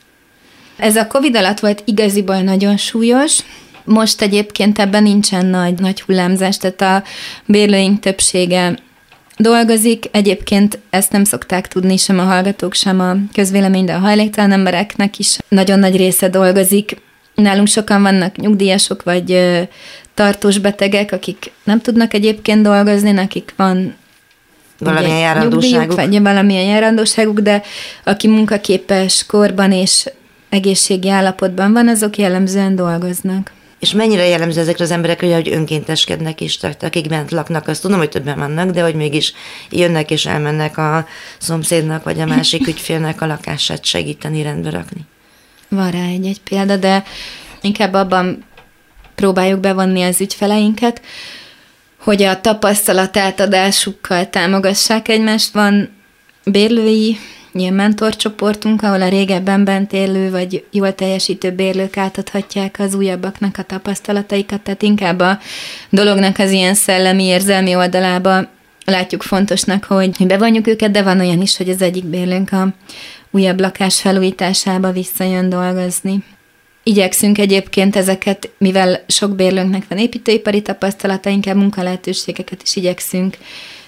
Ez 0.77 0.97
a 0.97 1.07
Covid 1.07 1.37
alatt 1.37 1.61
volt 1.61 1.83
igaziból 1.85 2.41
nagyon 2.41 2.77
súlyos, 2.77 3.39
most 3.85 4.23
egyébként 4.23 4.79
ebben 4.79 5.03
nincsen 5.03 5.47
nagy, 5.47 5.79
nagy 5.79 6.01
hullámzás, 6.01 6.57
tehát 6.57 6.81
a 6.81 7.09
bérlőink 7.47 8.01
többsége 8.01 8.75
dolgozik. 9.37 10.05
Egyébként 10.11 10.79
ezt 10.91 11.13
nem 11.13 11.25
szokták 11.25 11.69
tudni 11.69 11.97
sem 11.97 12.19
a 12.19 12.23
hallgatók, 12.23 12.75
sem 12.75 13.01
a 13.01 13.17
közvélemény, 13.33 13.85
de 13.85 13.95
a 13.95 13.99
hajléktalan 13.99 14.53
embereknek 14.53 15.19
is 15.19 15.39
nagyon 15.49 15.79
nagy 15.79 15.97
része 15.97 16.29
dolgozik. 16.29 16.97
Nálunk 17.35 17.69
sokan 17.69 18.03
vannak 18.03 18.37
nyugdíjasok, 18.37 19.03
vagy 19.03 19.59
tartós 20.15 20.59
betegek, 20.59 21.13
akik 21.13 21.53
nem 21.65 21.81
tudnak 21.81 22.15
egyébként 22.15 22.63
dolgozni, 22.63 23.11
nekik 23.11 23.53
van 23.57 23.95
valamilyen 24.79 25.19
járandóságuk. 25.19 25.95
Vagy 25.95 26.23
valamilyen 26.23 26.65
járandóságuk, 26.65 27.41
de 27.41 27.63
aki 28.05 28.29
munkaképes 28.29 29.27
korban 29.27 29.73
és 29.73 30.07
egészségi 30.49 31.09
állapotban 31.09 31.73
van, 31.73 31.89
azok 31.89 32.19
jellemzően 32.19 32.77
dolgoznak. 32.77 33.53
És 33.79 33.93
mennyire 33.93 34.27
jellemző 34.27 34.61
ezekre 34.61 34.85
az 34.85 34.91
emberekre, 34.91 35.35
hogy 35.35 35.49
önkénteskednek 35.49 36.41
is, 36.41 36.57
tehát 36.57 36.83
akik 36.83 37.09
bent 37.09 37.31
laknak, 37.31 37.69
azt 37.69 37.83
tudom, 37.83 37.99
hogy 37.99 38.09
többen 38.09 38.39
vannak, 38.39 38.71
de 38.71 38.83
hogy 38.83 38.95
mégis 38.95 39.33
jönnek 39.71 40.11
és 40.11 40.27
elmennek 40.27 40.79
a 40.79 41.07
szomszédnak 41.39 42.05
vagy 42.05 42.21
a 42.21 42.27
másik 42.27 42.67
ügyfélnek 42.73 43.21
a 43.21 43.27
lakását 43.27 43.85
segíteni, 43.85 44.43
rendbe 44.43 44.71
rakni. 44.71 45.01
Van 45.69 45.91
rá 45.91 46.05
egy-egy 46.05 46.41
példa, 46.41 46.77
de 46.77 47.05
inkább 47.61 47.95
abban 47.95 48.45
próbáljuk 49.15 49.61
bevonni 49.61 50.03
az 50.03 50.21
ügyfeleinket, 50.21 51.01
hogy 51.99 52.23
a 52.23 52.41
tapasztalatátadásukkal 52.41 54.31
támogassák 54.31 55.09
egymást. 55.09 55.53
Van 55.53 55.97
bérlői 56.45 57.19
ilyen 57.59 57.75
mentorcsoportunk, 57.75 58.83
ahol 58.83 59.03
a 59.03 59.09
régebben 59.09 59.65
bent 59.65 59.93
élő 59.93 60.31
vagy 60.31 60.65
jól 60.71 60.95
teljesítő 60.95 61.51
bérlők 61.51 61.97
átadhatják 61.97 62.77
az 62.79 62.95
újabbaknak 62.95 63.59
a 63.59 63.63
tapasztalataikat, 63.63 64.61
tehát 64.61 64.83
inkább 64.83 65.21
a 65.21 65.39
dolognak 65.91 66.39
az 66.39 66.51
ilyen 66.51 66.75
szellemi, 66.75 67.25
érzelmi 67.25 67.75
oldalába 67.75 68.49
látjuk 68.85 69.23
fontosnak, 69.23 69.85
hogy 69.85 70.27
bevonjuk 70.27 70.67
őket, 70.67 70.91
de 70.91 71.03
van 71.03 71.21
olyan 71.21 71.43
is, 71.43 71.57
hogy 71.57 71.69
az 71.69 71.83
egyik 71.83 72.05
bérlőnk 72.05 72.53
a 72.53 72.69
újabb 73.31 73.61
lakás 73.61 74.01
felújításába 74.01 74.93
visszajön 74.93 75.49
dolgozni. 75.49 76.25
Igyekszünk 76.83 77.39
egyébként 77.39 77.97
ezeket, 77.97 78.51
mivel 78.59 79.05
sok 79.07 79.37
bérlőnknek 79.37 79.85
van 79.89 79.99
építőipari 79.99 80.63
tapasztalata, 80.63 81.31
inkább 81.31 81.57
munkalehetőségeket 81.57 82.63
is 82.63 82.77
igyekszünk 82.77 83.37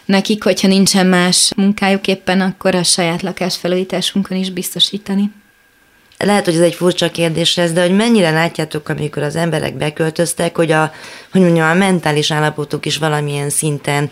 nekik, 0.09 0.43
hogyha 0.43 0.69
nincsen 0.69 1.07
más 1.07 1.53
munkájuk 1.57 2.07
éppen, 2.07 2.41
akkor 2.41 2.75
a 2.75 2.83
saját 2.83 3.23
lakásfelújításunkon 3.23 4.37
is 4.37 4.51
biztosítani. 4.51 5.31
Lehet, 6.25 6.45
hogy 6.45 6.55
ez 6.55 6.61
egy 6.61 6.75
furcsa 6.75 7.11
kérdés 7.11 7.57
lesz, 7.57 7.71
de 7.71 7.81
hogy 7.81 7.97
mennyire 7.97 8.31
látjátok, 8.31 8.89
amikor 8.89 9.23
az 9.23 9.37
emberek 9.37 9.77
beköltöztek, 9.77 10.57
hogy 10.57 10.71
a, 10.71 10.93
hogy 11.33 11.41
mondjam, 11.41 11.71
a 11.71 11.75
mentális 11.75 12.31
állapotuk 12.31 12.87
is 12.87 12.97
valamilyen 12.97 13.51
szinten 13.51 14.11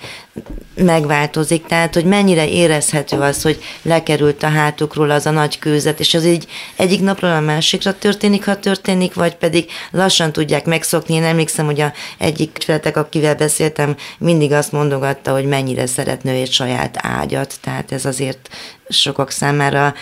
megváltozik, 0.75 1.67
tehát 1.67 1.95
hogy 1.95 2.05
mennyire 2.05 2.49
érezhető 2.49 3.17
az, 3.17 3.43
hogy 3.43 3.63
lekerült 3.83 4.43
a 4.43 4.49
hátukról 4.49 5.11
az 5.11 5.27
a 5.27 5.31
nagy 5.31 5.59
kőzet, 5.59 6.01
és 6.01 6.15
az 6.15 6.25
így 6.25 6.47
egyik 6.77 7.01
napról 7.01 7.31
a 7.31 7.41
másikra 7.41 7.99
történik, 7.99 8.45
ha 8.45 8.59
történik, 8.59 9.15
vagy 9.15 9.35
pedig 9.35 9.71
lassan 9.91 10.33
tudják 10.33 10.65
megszokni. 10.65 11.15
Én 11.15 11.25
emlékszem, 11.25 11.65
hogy 11.65 11.81
a 11.81 11.93
egyik 12.19 12.51
ügyfeletek, 12.57 12.97
akivel 12.97 13.35
beszéltem, 13.35 13.97
mindig 14.19 14.53
azt 14.53 14.73
mondogatta, 14.73 15.33
hogy 15.33 15.45
mennyire 15.45 15.87
szeretne 15.87 16.31
egy 16.31 16.53
saját 16.53 16.97
ágyat, 17.01 17.55
tehát 17.61 17.93
ez 17.93 18.05
azért 18.05 18.49
sokak 18.89 19.31
számára 19.31 19.95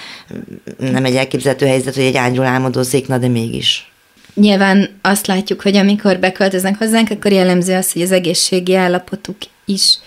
nem 0.79 1.05
egy 1.05 1.17
elképzelhető 1.17 1.67
helyzet, 1.67 1.94
hogy 1.95 2.05
egy 2.05 2.17
ágyról 2.17 2.47
álmodozzék, 2.47 3.09
na 3.09 3.19
de 3.19 3.29
mégis. 3.29 3.93
Nyilván 4.35 4.89
azt 5.03 5.27
látjuk, 5.27 5.63
hogy 5.63 5.77
amikor 5.77 6.19
beköltöznek 6.19 6.79
hozzánk, 6.79 7.11
akkor 7.11 7.33
jellemző 7.33 7.75
az, 7.75 7.93
hogy 7.93 8.03
az 8.03 8.13
egészségi 8.13 8.75
állapotuk 8.75 9.37
is 9.65 9.99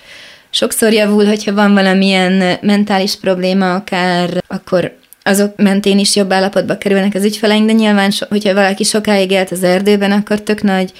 sokszor 0.49 0.93
javul, 0.93 1.25
hogyha 1.25 1.53
van 1.53 1.73
valamilyen 1.73 2.57
mentális 2.61 3.15
probléma, 3.15 3.75
akár 3.75 4.43
akkor 4.47 4.97
azok 5.23 5.55
mentén 5.55 5.99
is 5.99 6.15
jobb 6.15 6.33
állapotba 6.33 6.77
kerülnek 6.77 7.15
az 7.15 7.23
ügyfeleink, 7.23 7.65
de 7.65 7.73
nyilván, 7.73 8.11
hogyha 8.29 8.53
valaki 8.53 8.83
sokáig 8.83 9.31
élt 9.31 9.51
az 9.51 9.63
erdőben, 9.63 10.11
akkor 10.11 10.41
tök 10.41 10.61
nagy 10.61 10.91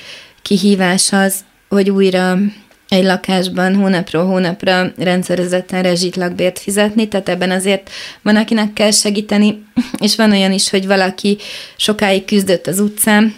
kihívás 0.41 1.11
az, 1.11 1.35
hogy 1.69 1.89
újra 1.89 2.37
egy 2.89 3.03
lakásban 3.03 3.75
hónapról 3.75 4.25
hónapra 4.25 4.91
rendszerezetten 4.97 5.83
rezsit 5.83 6.15
lakbért 6.15 6.59
fizetni, 6.59 7.07
tehát 7.07 7.29
ebben 7.29 7.51
azért 7.51 7.89
van, 8.21 8.35
akinek 8.35 8.73
kell 8.73 8.91
segíteni, 8.91 9.63
és 9.99 10.15
van 10.15 10.31
olyan 10.31 10.51
is, 10.51 10.69
hogy 10.69 10.87
valaki 10.87 11.37
sokáig 11.77 12.25
küzdött 12.25 12.67
az 12.67 12.79
utcán, 12.79 13.35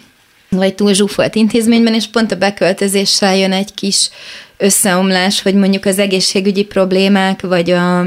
vagy 0.50 0.76
túl 0.76 0.94
zsúfolt 0.94 1.36
intézményben, 1.36 1.94
és 1.94 2.08
pont 2.08 2.32
a 2.32 2.38
beköltözéssel 2.38 3.36
jön 3.38 3.52
egy 3.52 3.74
kis 3.74 4.10
összeomlás, 4.58 5.42
hogy 5.42 5.54
mondjuk 5.54 5.86
az 5.86 6.00
egészségügyi 6.00 6.64
problémák, 6.64 7.42
vagy 7.42 7.72
a 7.72 8.06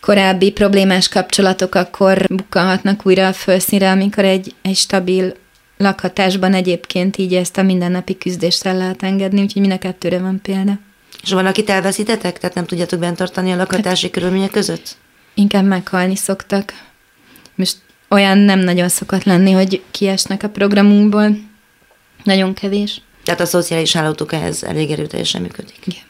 korábbi 0.00 0.50
problémás 0.50 1.08
kapcsolatok 1.08 1.74
akkor 1.74 2.26
bukkanhatnak 2.28 3.06
újra 3.06 3.26
a 3.26 3.32
felszínre, 3.32 3.90
amikor 3.90 4.24
egy, 4.24 4.54
egy 4.62 4.76
stabil 4.76 5.34
lakhatásban 5.78 6.54
egyébként 6.54 7.16
így 7.16 7.34
ezt 7.34 7.56
a 7.56 7.62
mindennapi 7.62 8.18
küzdést 8.18 8.66
el 8.66 8.76
lehet 8.76 9.02
engedni, 9.02 9.40
úgyhogy 9.40 9.60
mind 9.62 9.74
a 9.74 9.78
kettőre 9.78 10.18
van 10.18 10.40
példa. 10.42 10.78
És 11.22 11.32
van, 11.32 11.46
akit 11.46 11.70
elveszítetek? 11.70 12.38
Tehát 12.38 12.56
nem 12.56 12.66
tudjátok 12.66 12.98
bent 12.98 13.16
tartani 13.16 13.52
a 13.52 13.56
lakhatási 13.56 14.04
hát, 14.04 14.12
körülmények 14.12 14.50
között? 14.50 14.96
Inkább 15.34 15.64
meghalni 15.64 16.16
szoktak. 16.16 16.72
Most 17.54 17.76
olyan 18.08 18.38
nem 18.38 18.58
nagyon 18.58 18.88
szokott 18.88 19.24
lenni, 19.24 19.52
hogy 19.52 19.82
kiesnek 19.90 20.42
a 20.42 20.48
programunkból. 20.48 21.38
Nagyon 22.22 22.54
kevés. 22.54 23.00
Tehát 23.24 23.40
a 23.40 23.46
szociális 23.46 23.92
hálózatok 23.92 24.32
ehhez 24.32 24.62
elég 24.62 24.90
erőteljesen 24.90 25.42
működik. 25.42 25.78
Igen. 25.84 26.02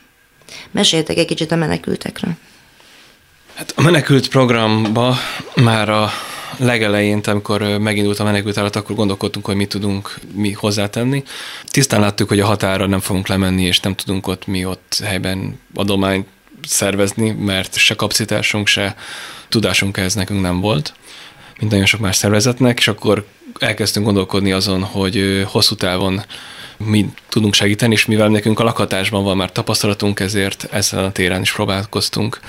Meséltek 0.70 1.16
egy 1.16 1.26
kicsit 1.26 1.52
a 1.52 1.56
menekültekről. 1.56 2.32
Hát 3.54 3.72
a 3.76 3.82
menekült 3.82 4.28
programba 4.28 5.16
már 5.54 5.88
a 5.88 6.10
legelején, 6.58 7.20
amikor 7.24 7.62
megindult 7.62 8.18
a 8.18 8.24
menekült 8.24 8.58
állat, 8.58 8.76
akkor 8.76 8.96
gondolkodtunk, 8.96 9.46
hogy 9.46 9.56
mit 9.56 9.68
tudunk 9.68 10.18
mi 10.34 10.52
hozzátenni. 10.52 11.22
Tisztán 11.64 12.00
láttuk, 12.00 12.28
hogy 12.28 12.40
a 12.40 12.46
határa 12.46 12.86
nem 12.86 13.00
fogunk 13.00 13.28
lemenni, 13.28 13.62
és 13.62 13.80
nem 13.80 13.94
tudunk 13.94 14.26
ott 14.26 14.46
mi 14.46 14.64
ott 14.64 15.00
helyben 15.04 15.60
adományt 15.74 16.26
szervezni, 16.66 17.30
mert 17.30 17.76
se 17.76 17.94
kapacitásunk, 17.94 18.66
se 18.66 18.96
tudásunk 19.48 19.96
ez 19.96 20.14
nekünk 20.14 20.40
nem 20.40 20.60
volt, 20.60 20.94
mint 21.58 21.70
nagyon 21.70 21.86
sok 21.86 22.00
más 22.00 22.16
szervezetnek, 22.16 22.78
és 22.78 22.88
akkor 22.88 23.26
elkezdtünk 23.58 24.04
gondolkodni 24.04 24.52
azon, 24.52 24.82
hogy 24.82 25.44
hosszú 25.46 25.74
távon 25.74 26.22
mi 26.76 27.06
tudunk 27.28 27.54
segíteni, 27.54 27.92
és 27.92 28.06
mivel 28.06 28.28
nekünk 28.28 28.60
a 28.60 28.64
lakatásban 28.64 29.24
van 29.24 29.36
már 29.36 29.52
tapasztalatunk, 29.52 30.20
ezért 30.20 30.68
ezen 30.70 31.04
a 31.04 31.12
téren 31.12 31.40
is 31.40 31.52
próbálkoztunk 31.52 32.40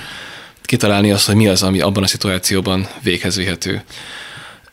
kitalálni 0.62 1.10
azt, 1.10 1.26
hogy 1.26 1.34
mi 1.34 1.48
az, 1.48 1.62
ami 1.62 1.80
abban 1.80 2.02
a 2.02 2.06
szituációban 2.06 2.88
véghez 3.02 3.36
vihető. 3.36 3.82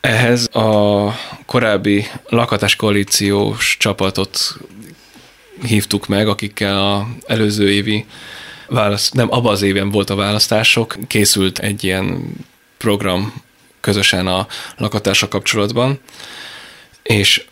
Ehhez 0.00 0.48
a 0.52 1.12
korábbi 1.46 2.06
lakatás 2.26 2.76
koalíciós 2.76 3.76
csapatot 3.78 4.56
hívtuk 5.62 6.06
meg, 6.06 6.28
akikkel 6.28 6.84
a 6.84 7.08
előző 7.26 7.70
évi 7.70 8.06
választ, 8.66 9.14
nem, 9.14 9.32
abban 9.32 9.52
az 9.52 9.62
évben 9.62 9.90
volt 9.90 10.10
a 10.10 10.14
választások, 10.14 10.96
készült 11.06 11.58
egy 11.58 11.84
ilyen 11.84 12.32
program 12.78 13.42
közösen 13.80 14.26
a 14.26 14.46
lakatásra 14.76 15.28
kapcsolatban, 15.28 16.00
és 17.02 17.44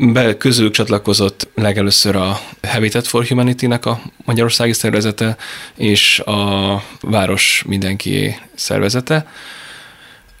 be, 0.00 0.36
közülük 0.36 0.72
csatlakozott 0.72 1.48
legelőször 1.54 2.16
a 2.16 2.40
Habitat 2.62 3.06
for 3.06 3.26
Humanity-nek 3.26 3.86
a 3.86 4.00
magyarországi 4.24 4.72
szervezete, 4.72 5.36
és 5.76 6.18
a 6.18 6.82
Város 7.00 7.64
Mindenki 7.66 8.38
szervezete. 8.54 9.26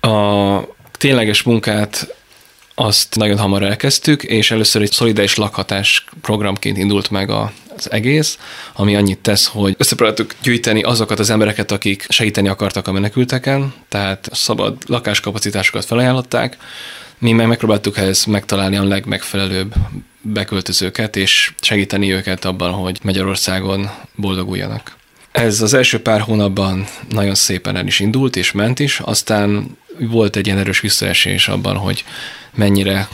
A 0.00 0.58
tényleges 0.92 1.42
munkát 1.42 2.14
azt 2.74 3.16
nagyon 3.16 3.38
hamar 3.38 3.62
elkezdtük, 3.62 4.22
és 4.22 4.50
először 4.50 4.82
egy 4.82 4.92
szolidáris 4.92 5.34
lakhatás 5.34 6.04
programként 6.20 6.76
indult 6.76 7.10
meg 7.10 7.30
a, 7.30 7.52
az 7.76 7.90
egész, 7.90 8.38
ami 8.72 8.96
annyit 8.96 9.18
tesz, 9.18 9.46
hogy 9.46 9.74
összepróbáltuk 9.78 10.34
gyűjteni 10.42 10.82
azokat 10.82 11.18
az 11.18 11.30
embereket, 11.30 11.70
akik 11.70 12.06
segíteni 12.08 12.48
akartak 12.48 12.88
a 12.88 12.92
menekülteken, 12.92 13.74
tehát 13.88 14.28
szabad 14.32 14.76
lakáskapacitásokat 14.86 15.84
felajánlották, 15.84 16.56
mi 17.20 17.32
meg 17.32 17.46
megpróbáltuk 17.46 17.96
ehhez 17.96 18.24
megtalálni 18.24 18.76
a 18.76 18.84
legmegfelelőbb 18.84 19.74
beköltözőket, 20.20 21.16
és 21.16 21.52
segíteni 21.60 22.12
őket 22.12 22.44
abban, 22.44 22.72
hogy 22.72 22.98
Magyarországon 23.02 23.90
boldoguljanak. 24.14 24.96
Ez 25.32 25.60
az 25.60 25.74
első 25.74 26.02
pár 26.02 26.20
hónapban 26.20 26.86
nagyon 27.08 27.34
szépen 27.34 27.76
el 27.76 27.86
is 27.86 28.00
indult, 28.00 28.36
és 28.36 28.52
ment 28.52 28.78
is, 28.78 29.00
aztán 29.00 29.76
volt 29.98 30.36
egy 30.36 30.46
ilyen 30.46 30.58
erős 30.58 30.80
visszaesés 30.80 31.48
abban, 31.48 31.76
hogy 31.76 32.04
mennyire 32.54 33.08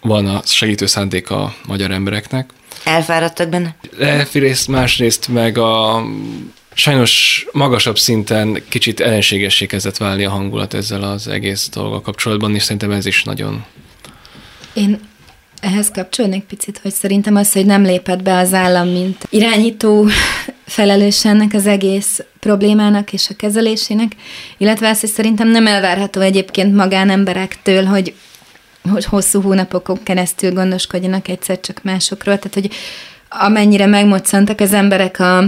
van 0.00 0.26
a 0.26 0.40
segítő 0.44 0.86
szándék 0.86 1.30
a 1.30 1.54
magyar 1.66 1.90
embereknek. 1.90 2.50
Elfáradtak 2.84 3.48
benne? 3.48 3.74
Egyrészt, 3.98 4.68
másrészt 4.68 5.28
meg 5.28 5.58
a 5.58 6.04
sajnos 6.74 7.44
magasabb 7.52 7.98
szinten 7.98 8.62
kicsit 8.68 9.00
ellenségessé 9.00 9.66
kezdett 9.66 9.96
válni 9.96 10.24
a 10.24 10.30
hangulat 10.30 10.74
ezzel 10.74 11.02
az 11.02 11.28
egész 11.28 11.68
dolga 11.68 12.00
kapcsolatban, 12.00 12.54
és 12.54 12.62
szerintem 12.62 12.90
ez 12.90 13.06
is 13.06 13.24
nagyon... 13.24 13.64
Én 14.72 15.00
ehhez 15.60 15.90
kapcsolnék 15.90 16.42
picit, 16.42 16.78
hogy 16.82 16.92
szerintem 16.92 17.36
az, 17.36 17.52
hogy 17.52 17.66
nem 17.66 17.82
lépett 17.82 18.22
be 18.22 18.36
az 18.36 18.54
állam, 18.54 18.88
mint 18.88 19.26
irányító 19.30 20.06
felelős 20.66 21.24
ennek 21.24 21.54
az 21.54 21.66
egész 21.66 22.24
problémának 22.40 23.12
és 23.12 23.28
a 23.28 23.34
kezelésének, 23.34 24.12
illetve 24.58 24.88
az, 24.88 25.00
hogy 25.00 25.10
szerintem 25.10 25.48
nem 25.48 25.66
elvárható 25.66 26.20
egyébként 26.20 26.74
magánemberektől, 26.74 27.84
hogy, 27.84 28.14
hogy 28.90 29.04
hosszú 29.04 29.40
hónapokon 29.40 30.02
keresztül 30.02 30.52
gondoskodjanak 30.52 31.28
egyszer 31.28 31.60
csak 31.60 31.82
másokról, 31.82 32.38
tehát 32.38 32.54
hogy 32.54 32.70
amennyire 33.28 33.86
megmoccantak 33.86 34.60
az 34.60 34.72
emberek 34.72 35.20
a 35.20 35.44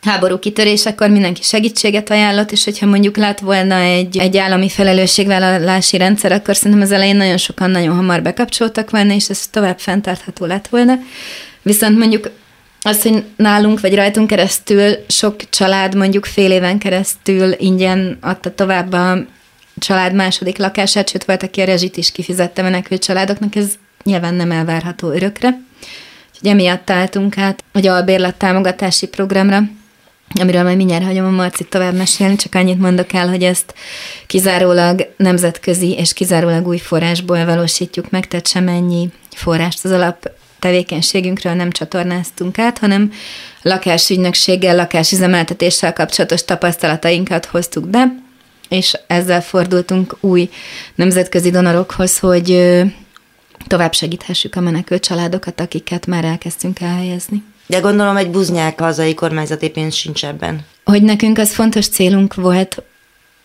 háború 0.00 0.38
kitörésekor 0.38 1.10
mindenki 1.10 1.42
segítséget 1.42 2.10
ajánlott, 2.10 2.52
és 2.52 2.64
hogyha 2.64 2.86
mondjuk 2.86 3.16
lett 3.16 3.38
volna 3.38 3.74
egy, 3.74 4.18
egy 4.18 4.36
állami 4.36 4.68
felelősségvállalási 4.68 5.96
rendszer, 5.96 6.32
akkor 6.32 6.56
szerintem 6.56 6.80
az 6.80 6.92
elején 6.92 7.16
nagyon 7.16 7.36
sokan 7.36 7.70
nagyon 7.70 7.96
hamar 7.96 8.22
bekapcsoltak 8.22 8.90
volna, 8.90 9.14
és 9.14 9.28
ez 9.28 9.46
tovább 9.46 9.78
fenntartható 9.78 10.44
lett 10.44 10.68
volna. 10.68 10.94
Viszont 11.62 11.98
mondjuk 11.98 12.30
az, 12.82 13.02
hogy 13.02 13.24
nálunk 13.36 13.80
vagy 13.80 13.94
rajtunk 13.94 14.26
keresztül 14.26 14.94
sok 15.08 15.50
család 15.50 15.94
mondjuk 15.94 16.24
fél 16.24 16.50
éven 16.50 16.78
keresztül 16.78 17.54
ingyen 17.58 18.18
adta 18.20 18.54
tovább 18.54 18.92
a 18.92 19.24
család 19.78 20.14
második 20.14 20.58
lakását, 20.58 21.08
sőt 21.08 21.24
volt, 21.24 21.42
aki 21.42 21.60
a 21.60 21.64
rezsit 21.64 21.96
is 21.96 22.12
kifizette 22.12 22.62
menekült 22.62 23.02
családoknak, 23.02 23.56
ez 23.56 23.72
nyilván 24.04 24.34
nem 24.34 24.50
elvárható 24.50 25.10
örökre. 25.10 25.60
Úgyhogy 26.32 26.50
emiatt 26.50 26.90
álltunk 26.90 27.38
át 27.38 27.64
a 27.72 28.02
bérlet 28.02 28.36
támogatási 28.36 29.06
programra, 29.06 29.62
amiről 30.38 30.62
majd 30.62 30.76
mindjárt 30.76 31.04
hagyom 31.04 31.26
a 31.26 31.30
Marcit 31.30 31.68
tovább 31.68 31.94
mesélni, 31.94 32.36
csak 32.36 32.54
annyit 32.54 32.80
mondok 32.80 33.12
el, 33.12 33.28
hogy 33.28 33.42
ezt 33.42 33.74
kizárólag 34.26 35.14
nemzetközi 35.16 35.92
és 35.92 36.12
kizárólag 36.12 36.66
új 36.66 36.78
forrásból 36.78 37.44
valósítjuk 37.44 38.10
meg, 38.10 38.28
tehát 38.28 38.48
semennyi 38.48 39.08
forrást 39.36 39.84
az 39.84 39.90
alap 39.90 40.30
tevékenységünkről 40.58 41.52
nem 41.52 41.70
csatornáztunk 41.70 42.58
át, 42.58 42.78
hanem 42.78 43.12
lakásügynökséggel, 43.62 44.76
lakásüzemeltetéssel 44.76 45.92
kapcsolatos 45.92 46.44
tapasztalatainkat 46.44 47.44
hoztuk 47.44 47.88
be, 47.88 48.14
és 48.68 48.98
ezzel 49.06 49.42
fordultunk 49.42 50.16
új 50.20 50.50
nemzetközi 50.94 51.50
donorokhoz, 51.50 52.18
hogy 52.18 52.80
tovább 53.66 53.92
segíthessük 53.92 54.56
a 54.56 54.60
menekült 54.60 55.02
családokat, 55.02 55.60
akiket 55.60 56.06
már 56.06 56.24
elkezdtünk 56.24 56.80
elhelyezni. 56.80 57.42
De 57.70 57.78
gondolom 57.78 58.16
egy 58.16 58.30
buznyák 58.30 58.80
hazai 58.80 59.14
kormányzati 59.14 59.68
pénz 59.68 59.94
sincs 59.94 60.24
ebben. 60.24 60.60
Hogy 60.84 61.02
nekünk 61.02 61.38
az 61.38 61.54
fontos 61.54 61.88
célunk 61.88 62.34
volt, 62.34 62.82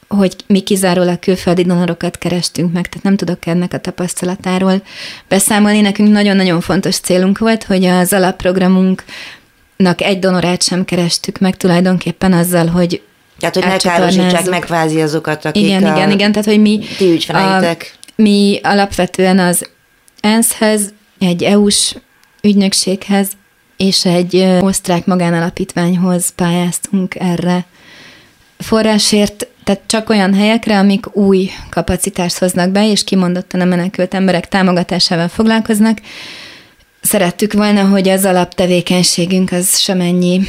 hogy 0.08 0.36
mi 0.48 0.60
kizárólag 0.60 1.20
külföldi 1.20 1.64
donorokat 1.64 2.18
kerestünk 2.18 2.74
meg, 2.74 2.90
tehát 2.90 3.04
nem 3.04 3.16
tudok 3.16 3.46
ennek 3.46 3.74
a 3.74 3.80
tapasztalatáról 3.80 4.82
beszámolni. 5.28 5.82
Nekünk 5.82 6.12
nagyon-nagyon 6.12 6.62
fontos 6.62 7.00
célunk 7.00 7.38
volt, 7.38 7.64
hogy 7.64 7.86
az 7.86 8.14
alapprogramunknak 8.14 10.02
egy 10.02 10.20
donorát 10.20 10.64
sem 10.64 10.86
kerestük 10.86 11.38
meg 11.40 11.58
tulajdonképpen 11.58 12.34
azzal, 12.34 12.68
hogy 12.68 13.02
tehát, 13.40 13.56
hogy 13.56 13.66
ne 13.66 13.78
károsítsák 13.78 14.50
meg 14.50 14.62
kvázi 14.62 15.02
azokat, 15.02 15.46
akik 15.46 15.64
Igen, 15.64 15.84
a, 15.84 15.96
igen, 15.96 16.12
igen, 16.12 16.32
tehát, 16.32 16.48
hogy 16.48 16.62
mi, 16.62 16.80
ti 16.98 17.18
a, 17.28 17.76
mi 18.16 18.60
alapvetően 18.64 19.40
az 19.40 19.70
ENSZ-hez, 20.20 20.94
egy 21.20 21.44
EU-s 21.44 21.96
ügynökséghez 22.42 23.28
és 23.78 24.06
egy 24.06 24.36
osztrák 24.60 25.06
magánalapítványhoz 25.06 26.30
pályáztunk 26.30 27.16
erre 27.16 27.66
forrásért, 28.58 29.48
tehát 29.64 29.82
csak 29.86 30.10
olyan 30.10 30.34
helyekre, 30.34 30.78
amik 30.78 31.16
új 31.16 31.50
kapacitást 31.70 32.38
hoznak 32.38 32.70
be, 32.70 32.90
és 32.90 33.04
kimondottan 33.04 33.62
a 33.62 33.66
menekült 33.66 34.14
emberek 34.14 34.48
támogatásával 34.48 35.28
foglalkoznak. 35.28 36.02
Szerettük 37.02 37.54
volna, 37.54 37.88
hogy 37.88 38.10
az 38.10 38.26
alaptevékenységünk 38.26 39.52
az 39.52 39.80
semennyi 39.80 40.42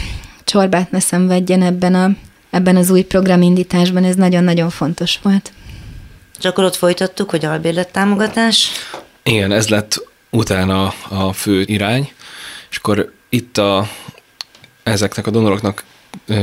csorbát 0.44 0.90
ne 0.90 1.00
szenvedjen 1.00 1.62
ebben, 1.62 1.94
a, 1.94 2.10
ebben 2.50 2.76
az 2.76 2.90
új 2.90 3.02
programindításban, 3.02 4.04
ez 4.04 4.14
nagyon-nagyon 4.14 4.70
fontos 4.70 5.18
volt. 5.22 5.52
És 6.38 6.44
akkor 6.44 6.64
ott 6.64 6.76
folytattuk, 6.76 7.30
hogy 7.30 7.44
albérlet 7.44 7.92
támogatás? 7.92 8.68
Igen, 9.22 9.52
ez 9.52 9.68
lett 9.68 10.08
utána 10.30 10.94
a 11.08 11.32
fő 11.32 11.62
irány, 11.66 12.10
és 12.76 12.82
akkor 12.82 13.12
itt 13.28 13.58
a, 13.58 13.88
ezeknek 14.82 15.26
a 15.26 15.30
donoroknak 15.30 15.84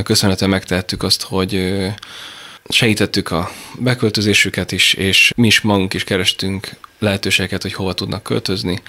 köszönhetően 0.04 0.50
megtehettük 0.50 1.04
azt, 1.04 1.22
hogy 1.22 1.82
segítettük 2.70 3.32
a 3.32 3.52
beköltözésüket 3.80 4.72
is, 4.72 4.94
és 4.94 5.34
mi 5.36 5.48
is 5.48 5.62
magunk 5.62 5.94
is 5.94 6.04
kerestünk 6.04 6.70
lehetőségeket, 7.00 7.62
hogy 7.62 7.74
hova 7.74 7.94
tudnak 7.94 8.24
költözni. 8.24 8.82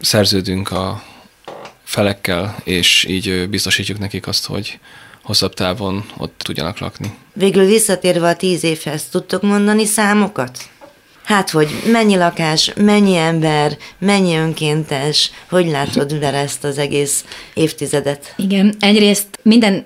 Szerződünk 0.00 0.70
a 0.70 1.02
felekkel, 1.84 2.56
és 2.64 3.04
így 3.08 3.48
biztosítjuk 3.48 3.98
nekik 3.98 4.26
azt, 4.26 4.46
hogy 4.46 4.78
hosszabb 5.22 5.54
távon 5.54 6.04
ott 6.16 6.38
tudjanak 6.38 6.78
lakni. 6.78 7.14
Végül 7.32 7.66
visszatérve 7.66 8.28
a 8.28 8.36
tíz 8.36 8.64
évhez, 8.64 9.04
tudtok 9.04 9.42
mondani 9.42 9.84
számokat? 9.84 10.58
Hát, 11.30 11.50
hogy 11.50 11.68
mennyi 11.92 12.16
lakás, 12.16 12.72
mennyi 12.76 13.16
ember, 13.16 13.76
mennyi 13.98 14.36
önkéntes, 14.36 15.30
hogy 15.48 15.66
látod 15.66 16.18
vele 16.18 16.38
ezt 16.38 16.64
az 16.64 16.78
egész 16.78 17.24
évtizedet? 17.54 18.34
Igen, 18.36 18.74
egyrészt 18.80 19.26
minden 19.42 19.84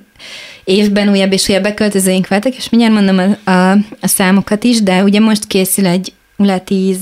évben 0.65 1.09
újabb 1.09 1.33
és 1.33 1.49
újabb 1.49 1.63
beköltözőink 1.63 2.29
voltak, 2.29 2.55
és 2.55 2.69
mindjárt 2.69 2.95
mondom 2.95 3.39
a, 3.45 3.51
a, 3.51 3.71
a 4.01 4.07
számokat 4.07 4.65
is, 4.65 4.83
de 4.83 5.03
ugye 5.03 5.21
most 5.21 5.47
készül 5.47 5.87
egy 5.87 6.13
ULA 6.37 6.61
10 6.61 6.99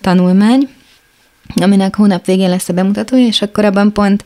tanulmány, 0.00 0.68
aminek 1.54 1.96
hónap 1.96 2.26
végén 2.26 2.48
lesz 2.48 2.68
a 2.68 2.72
bemutatója, 2.72 3.26
és 3.26 3.42
akkor 3.42 3.64
abban 3.64 3.92
pont 3.92 4.24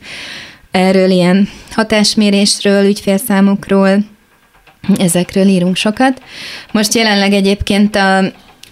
erről 0.71 1.09
ilyen 1.09 1.49
hatásmérésről, 1.71 2.85
ügyfélszámokról, 2.85 3.97
ezekről 4.97 5.47
írunk 5.47 5.75
sokat. 5.75 6.21
Most 6.71 6.93
jelenleg 6.93 7.33
egyébként 7.33 7.95
a, 7.95 8.31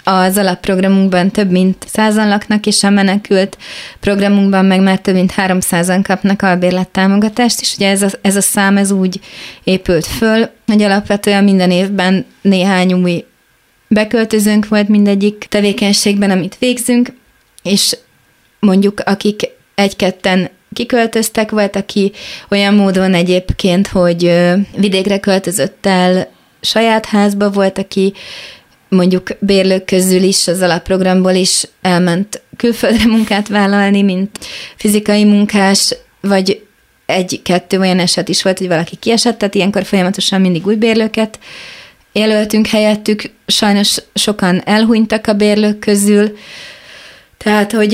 az 0.09 0.37
alapprogramunkban 0.37 1.31
több 1.31 1.51
mint 1.51 1.85
százan 1.87 2.27
laknak, 2.27 2.65
és 2.65 2.83
a 2.83 2.89
menekült 2.89 3.57
programunkban 3.99 4.65
meg 4.65 4.81
már 4.81 4.99
több 4.99 5.13
mint 5.13 5.33
300-an 5.37 5.99
kapnak 6.03 6.41
albérlet 6.41 6.89
támogatást, 6.89 7.61
és 7.61 7.75
ugye 7.75 7.89
ez 7.89 8.01
a, 8.01 8.09
ez 8.21 8.35
a 8.35 8.41
szám 8.41 8.77
ez 8.77 8.91
úgy 8.91 9.19
épült 9.63 10.05
föl, 10.05 10.49
hogy 10.65 10.81
alapvetően 10.81 11.43
minden 11.43 11.71
évben 11.71 12.25
néhány 12.41 12.93
új 12.93 13.25
beköltözőnk 13.87 14.67
volt 14.67 14.87
mindegyik 14.87 15.45
tevékenységben, 15.49 16.31
amit 16.31 16.57
végzünk, 16.59 17.13
és 17.63 17.97
mondjuk 18.59 18.99
akik 18.99 19.41
egy-ketten 19.75 20.49
kiköltöztek, 20.73 21.51
volt, 21.51 21.75
aki 21.75 22.11
olyan 22.49 22.73
módon 22.73 23.13
egyébként, 23.13 23.87
hogy 23.87 24.33
vidékre 24.77 25.19
költözött 25.19 25.85
el 25.85 26.27
saját 26.61 27.05
házba, 27.05 27.49
volt, 27.49 27.77
aki 27.77 28.13
mondjuk 28.89 29.29
bérlők 29.39 29.85
közül 29.85 30.23
is, 30.23 30.47
az 30.47 30.61
alapprogramból 30.61 31.33
is 31.33 31.63
elment 31.81 32.41
külföldre 32.57 33.05
munkát 33.15 33.47
vállalni, 33.47 34.01
mint 34.01 34.37
fizikai 34.75 35.23
munkás, 35.23 35.95
vagy 36.21 36.65
egy-kettő 37.05 37.79
olyan 37.79 37.99
eset 37.99 38.29
is 38.29 38.43
volt, 38.43 38.57
hogy 38.57 38.67
valaki 38.67 38.95
kiesett, 38.95 39.37
tehát 39.37 39.55
ilyenkor 39.55 39.83
folyamatosan 39.83 40.41
mindig 40.41 40.65
új 40.65 40.75
bérlőket 40.75 41.39
jelöltünk 42.11 42.67
helyettük, 42.67 43.31
sajnos 43.47 43.97
sokan 44.13 44.61
elhunytak 44.65 45.27
a 45.27 45.33
bérlők 45.33 45.79
közül, 45.79 46.37
tehát, 47.37 47.71
hogy 47.71 47.93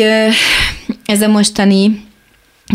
ez 1.05 1.21
a 1.21 1.27
mostani 1.27 2.05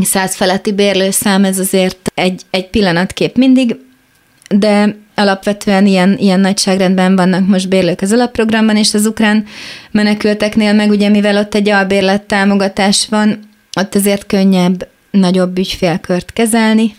száz 0.03 0.35
feletti 0.35 0.73
bérlőszám, 0.73 1.45
ez 1.45 1.59
azért 1.59 2.13
egy, 2.15 2.43
egy 2.51 2.67
pillanatkép 2.67 3.37
mindig, 3.37 3.77
de 4.49 4.97
alapvetően 5.19 5.87
ilyen, 5.87 6.17
ilyen 6.19 6.41
nagyságrendben 6.41 7.17
vannak 7.17 7.47
most 7.47 7.69
bérlők 7.69 8.01
az 8.01 8.13
alapprogramban, 8.13 8.77
és 8.77 8.95
az 8.95 9.07
ukrán 9.07 9.45
menekülteknél 9.91 10.73
meg 10.73 10.91
ugye, 10.91 11.09
mivel 11.09 11.37
ott 11.37 11.55
egy 11.55 11.69
albérlet 11.69 12.23
támogatás 12.23 13.07
van, 13.11 13.39
ott 13.81 13.95
azért 13.95 14.27
könnyebb 14.27 14.89
nagyobb 15.11 15.59
ügyfélkört 15.59 16.33
kezelni, 16.33 16.95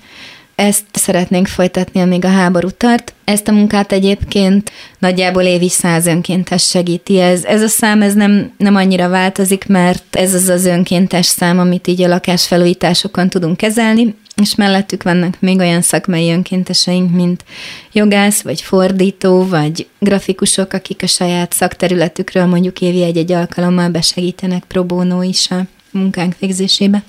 ezt 0.60 0.86
szeretnénk 0.92 1.48
folytatni, 1.48 2.02
amíg 2.02 2.26
a 2.26 2.30
háború 2.30 2.70
tart. 2.70 3.14
Ezt 3.24 3.48
a 3.48 3.52
munkát 3.52 3.92
egyébként 3.92 4.72
nagyjából 4.98 5.44
évi 5.44 5.70
száz 5.70 6.06
önkéntes 6.06 6.70
segíti. 6.70 7.20
Ez, 7.20 7.44
ez 7.44 7.62
a 7.62 7.68
szám 7.68 8.02
ez 8.02 8.14
nem, 8.14 8.52
nem 8.58 8.76
annyira 8.76 9.10
változik, 9.10 9.68
mert 9.68 10.16
ez 10.16 10.34
az 10.34 10.50
az 10.50 10.66
önkéntes 10.66 11.26
szám, 11.26 11.60
amit 11.60 11.88
így 11.88 12.02
a 12.02 12.08
lakásfelújításokon 12.08 13.30
tudunk 13.30 13.58
kezelni, 13.58 14.16
és 14.40 14.56
mellettük 14.56 15.04
vannak 15.04 15.40
még 15.40 15.60
olyan 15.60 15.82
szakmai 15.82 16.32
önkénteseink, 16.32 17.12
mint 17.12 17.44
jogász, 17.92 18.42
vagy 18.42 18.62
fordító, 18.62 19.48
vagy 19.48 19.88
grafikusok, 20.00 20.74
akik 20.74 21.04
a 21.04 21.08
saját 21.08 21.54
szakterületükről 21.54 22.46
mondjuk 22.46 22.82
évi 22.82 23.04
egy-egy 23.04 23.32
alkalommal 23.32 23.90
besegítenek 23.90 24.64
pro 24.64 24.86
bono 24.86 25.22
is 25.22 25.52
a 25.52 25.62
munkánk 25.92 26.36
végzésébe. 26.40 27.04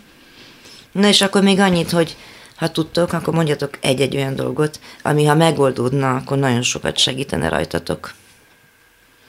Na 0.92 1.08
és 1.08 1.20
akkor 1.20 1.42
még 1.42 1.58
annyit, 1.58 1.90
hogy 1.90 2.16
ha 2.56 2.70
tudtok, 2.70 3.12
akkor 3.12 3.34
mondjatok 3.34 3.78
egy-egy 3.80 4.16
olyan 4.16 4.34
dolgot, 4.34 4.80
ami 5.02 5.24
ha 5.24 5.34
megoldódna, 5.34 6.14
akkor 6.14 6.38
nagyon 6.38 6.62
sokat 6.62 6.98
segítene 6.98 7.48
rajtatok. 7.48 8.14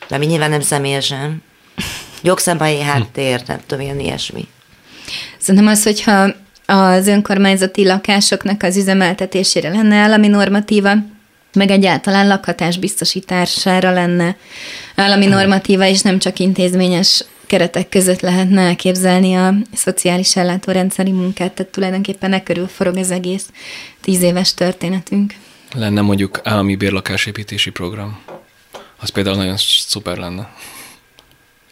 De 0.08 0.16
ami 0.16 0.26
nyilván 0.26 0.50
nem 0.50 0.62
személyesen. 0.62 1.44
Jogszabályi 2.22 2.82
háttér, 2.92 3.44
nem 3.48 3.60
tudom, 3.66 3.84
ilyen 3.84 4.00
ilyesmi. 4.00 4.48
Szerintem 5.38 5.72
az, 5.72 5.84
hogyha 5.84 6.34
az 6.72 7.08
önkormányzati 7.08 7.86
lakásoknak 7.86 8.64
az 8.64 8.78
üzemeltetésére 8.78 9.70
lenne 9.70 9.96
állami 9.96 10.28
normatíva, 10.28 10.94
meg 11.54 11.72
egyáltalán 11.72 12.28
lakhatás 12.28 12.78
biztosítására 12.78 13.92
lenne 13.92 14.36
állami 14.96 15.26
normatíva, 15.26 15.86
és 15.86 16.02
nem 16.02 16.20
csak 16.20 16.40
intézményes 16.40 17.24
keretek 17.48 17.90
között 17.90 18.20
lehetne 18.20 18.62
elképzelni 18.62 19.34
a 19.34 19.54
szociális 19.74 20.36
ellátórendszeri 20.36 21.12
munkát, 21.12 21.52
tehát 21.52 21.72
tulajdonképpen 21.72 22.34
e 22.34 22.44
körül 22.44 22.68
forog 22.68 22.98
az 22.98 23.12
egész 23.12 23.50
tíz 24.02 24.22
éves 24.22 24.54
történetünk. 24.54 25.34
Lenne 25.74 26.02
mondjuk 26.02 26.40
állami 26.44 26.76
bérlakásépítési 26.76 27.70
program. 27.70 28.20
Az 29.00 29.10
például 29.10 29.36
nagyon 29.36 29.58
szuper 29.58 30.18
lenne. 30.18 30.50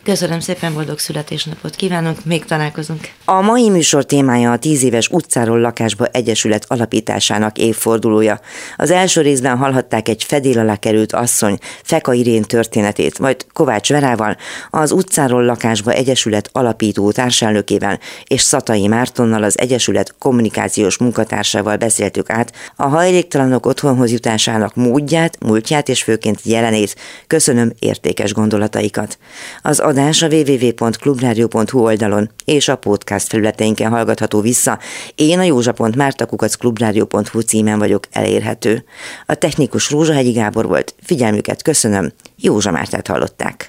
Köszönöm 0.10 0.40
szépen, 0.40 0.74
boldog 0.74 1.00
születésnapot 1.00 1.76
kívánunk, 1.76 2.26
még 2.26 2.46
találkozunk. 2.46 3.10
A 3.26 3.42
mai 3.42 3.70
műsor 3.70 4.06
témája 4.06 4.52
a 4.52 4.58
tíz 4.58 4.84
éves 4.84 5.08
utcáról 5.08 5.60
lakásba 5.60 6.06
egyesület 6.06 6.66
alapításának 6.68 7.58
évfordulója. 7.58 8.40
Az 8.78 8.92
első 8.92 9.22
részben 9.22 9.58
hallhatták 9.58 10.08
egy 10.08 10.24
fedél 10.24 10.60
alá 10.60 10.76
került 10.76 11.14
asszony 11.14 11.58
Feka 11.84 12.14
Irén 12.14 12.42
történetét, 12.42 13.20
majd 13.20 13.46
Kovács 13.54 13.90
Verával, 13.90 14.38
az 14.70 14.92
utcáról 14.92 15.46
lakásba 15.46 15.92
egyesület 15.92 16.50
alapító 16.52 17.12
társelnökével 17.12 18.00
és 18.24 18.42
Szatai 18.42 18.88
Mártonnal 18.88 19.44
az 19.44 19.60
egyesület 19.60 20.16
kommunikációs 20.20 20.98
munkatársával 20.98 21.78
beszéltük 21.78 22.30
át 22.30 22.54
a 22.76 22.88
hajléktalanok 22.88 23.66
otthonhoz 23.66 24.12
jutásának 24.12 24.76
módját, 24.76 25.38
múltját 25.40 25.90
és 25.90 26.04
főként 26.04 26.40
jelenét. 26.44 26.96
Köszönöm 27.28 27.72
értékes 27.80 28.34
gondolataikat. 28.34 29.18
Az 29.62 29.80
adás 29.80 29.98
a 30.00 30.28
www.clubradio.hu 30.28 31.80
oldalon 31.80 32.30
és 32.46 32.68
a 32.68 32.76
podcast 32.76 33.28
felületeinken 33.28 33.92
hallgatható 33.92 34.42
vissza. 34.42 34.80
Én 35.16 35.40
a 35.40 35.44
józsa.mártakukacklubrádió.hu 35.44 37.40
címen 37.40 37.80
vagyok 37.80 38.04
elérhető. 38.12 38.84
A 39.26 39.36
technikus 39.36 39.90
Rózsahegyi 39.90 40.32
Gábor 40.32 40.68
volt. 40.68 40.96
Figyelmüket 41.02 41.62
köszönöm. 41.62 42.12
Józsa 42.36 42.72
Mártát 42.72 43.08
hallották. 43.08 43.68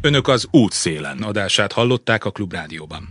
Önök 0.00 0.28
az 0.28 0.46
útszélen 0.50 1.22
adását 1.22 1.72
hallották 1.72 2.24
a 2.24 2.30
Klubrádióban. 2.30 3.08